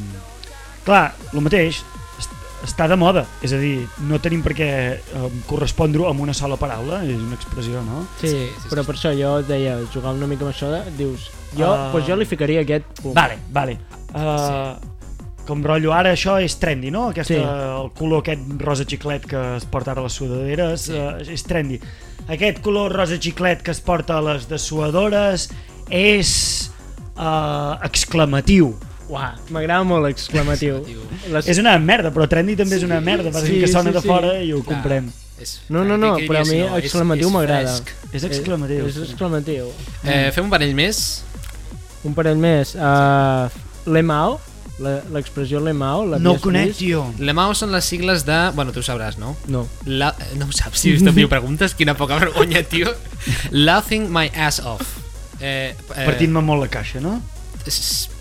[0.85, 1.79] clar, el mateix,
[2.19, 2.35] est-
[2.67, 4.69] està de moda, és a dir, no tenim per què
[5.17, 8.05] uh, correspondre amb una sola paraula, és una expressió, no?
[8.21, 8.87] Sí, Sí, sí, però sí.
[8.91, 11.89] per això jo et deia, jugar una mica amb això, dius, jo, Ah.
[11.91, 13.15] pues jo li ficaria aquest punt.
[13.15, 13.79] Vale, vale.
[14.13, 14.75] Uh,
[15.43, 17.09] Com rotllo ara això és trendy, no?
[17.09, 17.39] Aquesta, Sí.
[17.43, 20.93] El color aquest rosa xiclet que es porta ara a les sudaderes Sí.
[20.93, 21.81] uh, és trendy.
[22.29, 25.49] Aquest color rosa xiclet que es porta a les dessuadores
[25.89, 26.71] és
[27.17, 28.73] uh, exclamatiu.
[29.13, 30.79] Uah, m'agrada molt l'exclamatiu.
[30.81, 31.33] Exclamatiu.
[31.35, 31.49] Les...
[31.53, 34.01] És una merda, però trendy també és una merda, sí, sí, que sona sí, de
[34.01, 34.09] sí.
[34.09, 34.71] fora i ho Clar.
[34.79, 35.11] comprem.
[35.43, 36.77] És, No, no, no, però a mi no?
[36.77, 37.75] És- exclamatiu és m'agrada.
[38.13, 38.87] És exclamatiu.
[38.89, 39.69] És exclamatiu.
[40.05, 41.03] Eh, fem un parell més.
[42.03, 42.73] Un parell més.
[42.75, 43.49] Uh,
[43.85, 44.39] Lemao,
[44.79, 46.79] la- l'expressió Lemao, No l'havies ho conec, vist?
[46.79, 47.03] tio.
[47.19, 48.37] Lemao són les sigles de...
[48.55, 49.35] Bueno, tu ho sabràs, no?
[49.47, 49.67] No.
[49.85, 50.13] La...
[50.39, 52.93] No ho saps, si t'envio preguntes, quina poca vergonya, tio.
[53.51, 54.97] Laughing my ass off.
[55.39, 57.19] Eh, eh, Partint-me molt la caixa, no?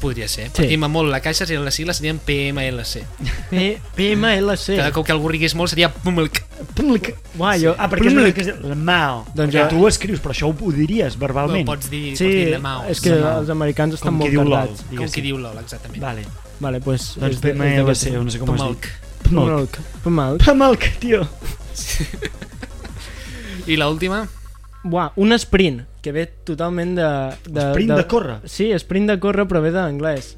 [0.01, 0.49] Podria ser.
[0.49, 0.53] Sí.
[0.63, 3.03] Partint-me molt la caixa, si les sigles serien PMLC.
[3.51, 4.77] P PMLC.
[4.77, 6.43] Cada cop que algú rigués molt seria PMLC.
[6.79, 7.13] Plc.
[7.39, 7.75] Uah, jo...
[7.79, 9.25] Ah, perquè és una que és el Mao.
[9.35, 11.67] Doncs perquè jo- tu ho escrius, però això ho, ho diries No, verbalment.
[11.67, 12.85] pots dir, Sí, pots dir Lemao.
[12.89, 14.59] és que els americans estan Com qui molt diu LOL.
[14.69, 14.85] tardats.
[14.97, 16.01] Com qui diu LOL, exactament.
[16.03, 16.27] Vale.
[16.61, 17.15] Vale, pues...
[17.19, 18.77] Doncs PMLC, no sé com es diu.
[18.77, 19.79] PMLC.
[20.05, 20.45] Pmalc.
[20.45, 21.27] Pamalc, tio.
[23.67, 24.27] I l'última?
[24.85, 27.09] Buah, un sprint, que ve totalment de...
[27.47, 28.37] de Sprint de córrer?
[28.51, 30.33] Sí, sprint de córrer, però ve d'anglès.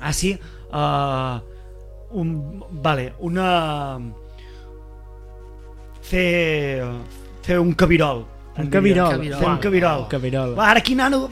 [0.00, 0.36] Ah, sí?
[0.70, 1.40] Uh,
[2.14, 2.30] un,
[2.82, 3.98] vale, una...
[6.02, 6.84] Fer...
[7.44, 8.24] Fer un cabirol.
[8.56, 9.10] Un cabirol.
[9.16, 9.38] cabirol.
[9.40, 10.02] Fer un cabirol.
[10.04, 10.52] Un cabirol.
[10.56, 11.24] Va, ara aquí, nano,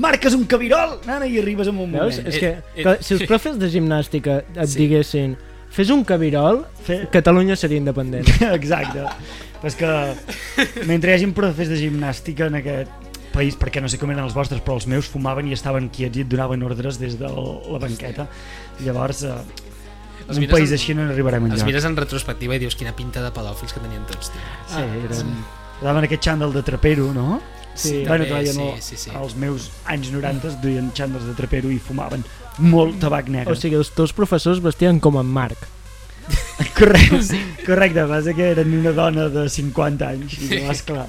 [0.00, 2.16] marques un cabirol, nano, i arribes en un Veus?
[2.16, 2.28] moment.
[2.32, 4.78] És Eh, que, eh, que si els profes de gimnàstica et Sí.
[4.78, 5.36] diguessin
[5.74, 7.08] fes un cabirol, Fer...
[7.12, 8.28] Catalunya seria independent.
[8.58, 9.04] Exacte.
[9.60, 12.90] Però és que mentre hi hagi profes de gimnàstica en aquest
[13.34, 16.20] país, perquè no sé com eren els vostres, però els meus fumaven i estaven quiets
[16.20, 18.28] i et donaven ordres des de la banqueta.
[18.84, 19.34] Llavors, eh,
[20.28, 21.66] Els un país en- així no arribarem Els enlloc.
[21.66, 24.40] mires en retrospectiva i dius quina pinta de pedòfils que tenien tots, tio.
[24.70, 25.34] Sí, eren...
[25.82, 27.40] Daven aquest xandall de trapero, no?
[27.74, 29.10] Sí, bueno, també, sí, no, sí, sí.
[29.18, 32.22] als meus anys 90 duien xandalls de trapero i fumaven
[32.58, 33.52] molt tabac negre.
[33.52, 35.58] O sigui, els teus professors vestien com en Marc.
[36.78, 37.38] Correcte, sí.
[37.66, 41.06] correcte, passa que eren una dona de 50 anys i llavors, clar,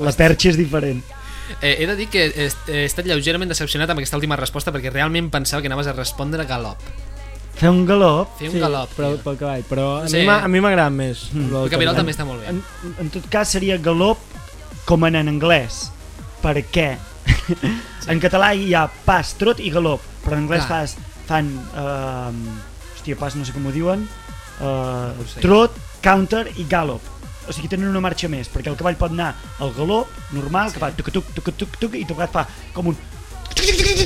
[0.00, 1.02] la perxa és diferent.
[1.60, 4.92] Eh, he de dir que he, he estat lleugerament decepcionat amb aquesta última resposta perquè
[4.92, 6.80] realment pensava que anaves a respondre galop.
[7.58, 9.64] Fer un galop, Fer un galop, però, pel cavall.
[9.68, 10.20] Però a Sí.
[10.20, 11.26] mi m'ha- a mi m'agrada més.
[11.32, 11.48] Mm.
[11.64, 11.96] El cabirol cavall.
[11.96, 12.48] també està molt bé.
[12.54, 12.62] en,
[13.02, 14.18] en tot cas seria galop
[14.86, 15.88] com en, en anglès.
[16.40, 16.92] Per què?
[18.08, 20.86] En català hi ha pas, trot i galop, però en anglès Clar.
[20.86, 21.48] fas, fan...
[21.74, 22.32] Uh,
[22.98, 24.06] hòstia, pas no sé com ho diuen.
[24.60, 25.40] Uh, No ho sé.
[25.40, 27.00] trot, counter i gallop.
[27.48, 30.80] O sigui, tenen una marxa més, perquè el cavall pot anar al galop normal, que
[30.82, 32.96] fa tuc-tuc, tuc-tuc, tuc, i tocat fa com un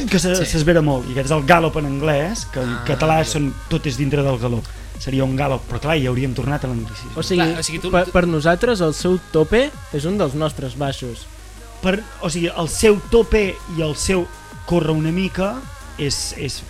[0.08, 0.46] que se- Sí.
[0.46, 3.30] s'esvera molt, i aquest és el gallop en anglès, que en Ah, català amigo.
[3.32, 4.64] són, tot és dintre del galop.
[5.02, 7.10] seria un galop, però clar, ja hauríem tornat a l'anglicisme.
[7.16, 10.16] O sigui, Clar, o sigui, tu- per, tu- per nosaltres el seu tope és un
[10.16, 11.26] dels nostres baixos.
[11.82, 14.28] Per, o sigui, el seu tope i el seu
[14.64, 15.56] córrer una mica
[15.99, 16.61] és, és,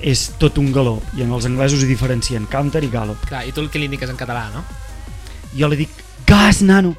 [0.00, 3.26] és tot un galop, i en els anglesos hi diferencien counter i galop.
[3.28, 4.64] Clar, i tu el que li indiques en català, no?
[5.54, 6.94] Jo li dic, gas, nano,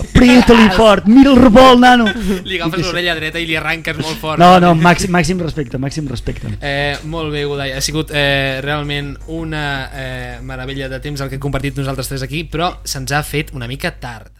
[0.00, 2.06] apreta-li fort, mira el revolt, nano.
[2.44, 4.40] Li agafes l'orella dreta i li arranques molt fort.
[4.40, 6.54] No, no, màxim, màxim respecte, màxim respecte.
[6.60, 7.74] Eh, molt bé, Godai.
[7.76, 12.26] Ha sigut eh, realment una eh, meravella de temps el que hem compartit nosaltres tres
[12.26, 14.32] aquí, però se'ns ha fet una mica tard.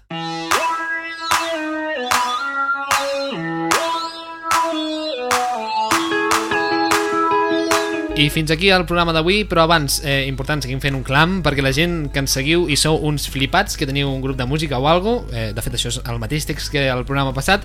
[8.18, 11.62] I fins aquí el programa d'avui, però abans, eh, important, seguim fent un clam perquè
[11.62, 14.80] la gent que ens seguiu i sou uns flipats, que teniu un grup de música
[14.82, 17.62] o algo, eh, de fet això és el mateix text que el programa passat,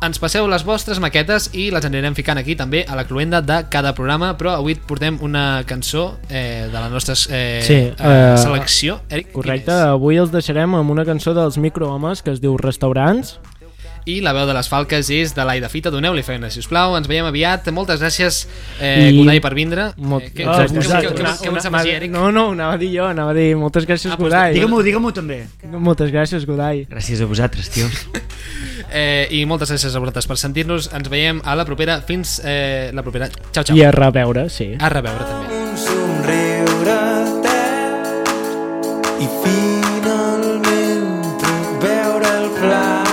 [0.00, 3.66] ens passeu les vostres maquetes i les anirem ficant aquí també a la cluenda de
[3.68, 8.36] cada programa, però avui portem una cançó eh, de la nostra eh, Sí, eh, eh,
[8.40, 9.02] selecció.
[9.10, 13.36] Eric, Correcte, avui els deixarem amb una cançó dels microhomes que es diu Restaurants.
[14.04, 16.96] I la veu de les falques és de l'Aida Fita, doneu-li feina, si us plau,
[16.98, 18.40] ens veiem aviat, moltes gràcies
[18.80, 19.92] I- eh, Godai per vindre.
[19.96, 20.24] Molt...
[20.24, 21.12] Eh, què, Ah, què, què, vosaltres.
[21.12, 22.10] què, què, què vols afegir, Eric?
[22.10, 24.54] No, no, anava a dir jo, anava a dir moltes gràcies, Ah, Godai.
[24.54, 25.44] Digue-m'ho, digue-m'ho també.
[25.70, 26.86] Moltes gràcies, Godai.
[26.90, 27.92] Gràcies a vosaltres, tios.
[28.94, 30.90] Eh, I moltes gràcies a vosaltres per sentir-nos.
[30.92, 32.02] Ens veiem a la propera.
[32.04, 33.30] Fins eh, la propera.
[33.54, 33.76] Xau, xau.
[33.78, 34.74] I a reveure, sí.
[34.78, 35.46] A reveure també.
[35.62, 36.98] un somriure
[37.46, 41.40] tern i finalment
[41.80, 43.11] veure el clar.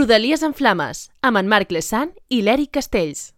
[0.00, 3.34] Rodalies en Flames, amb en Marc Lesan i l'Eric Castells.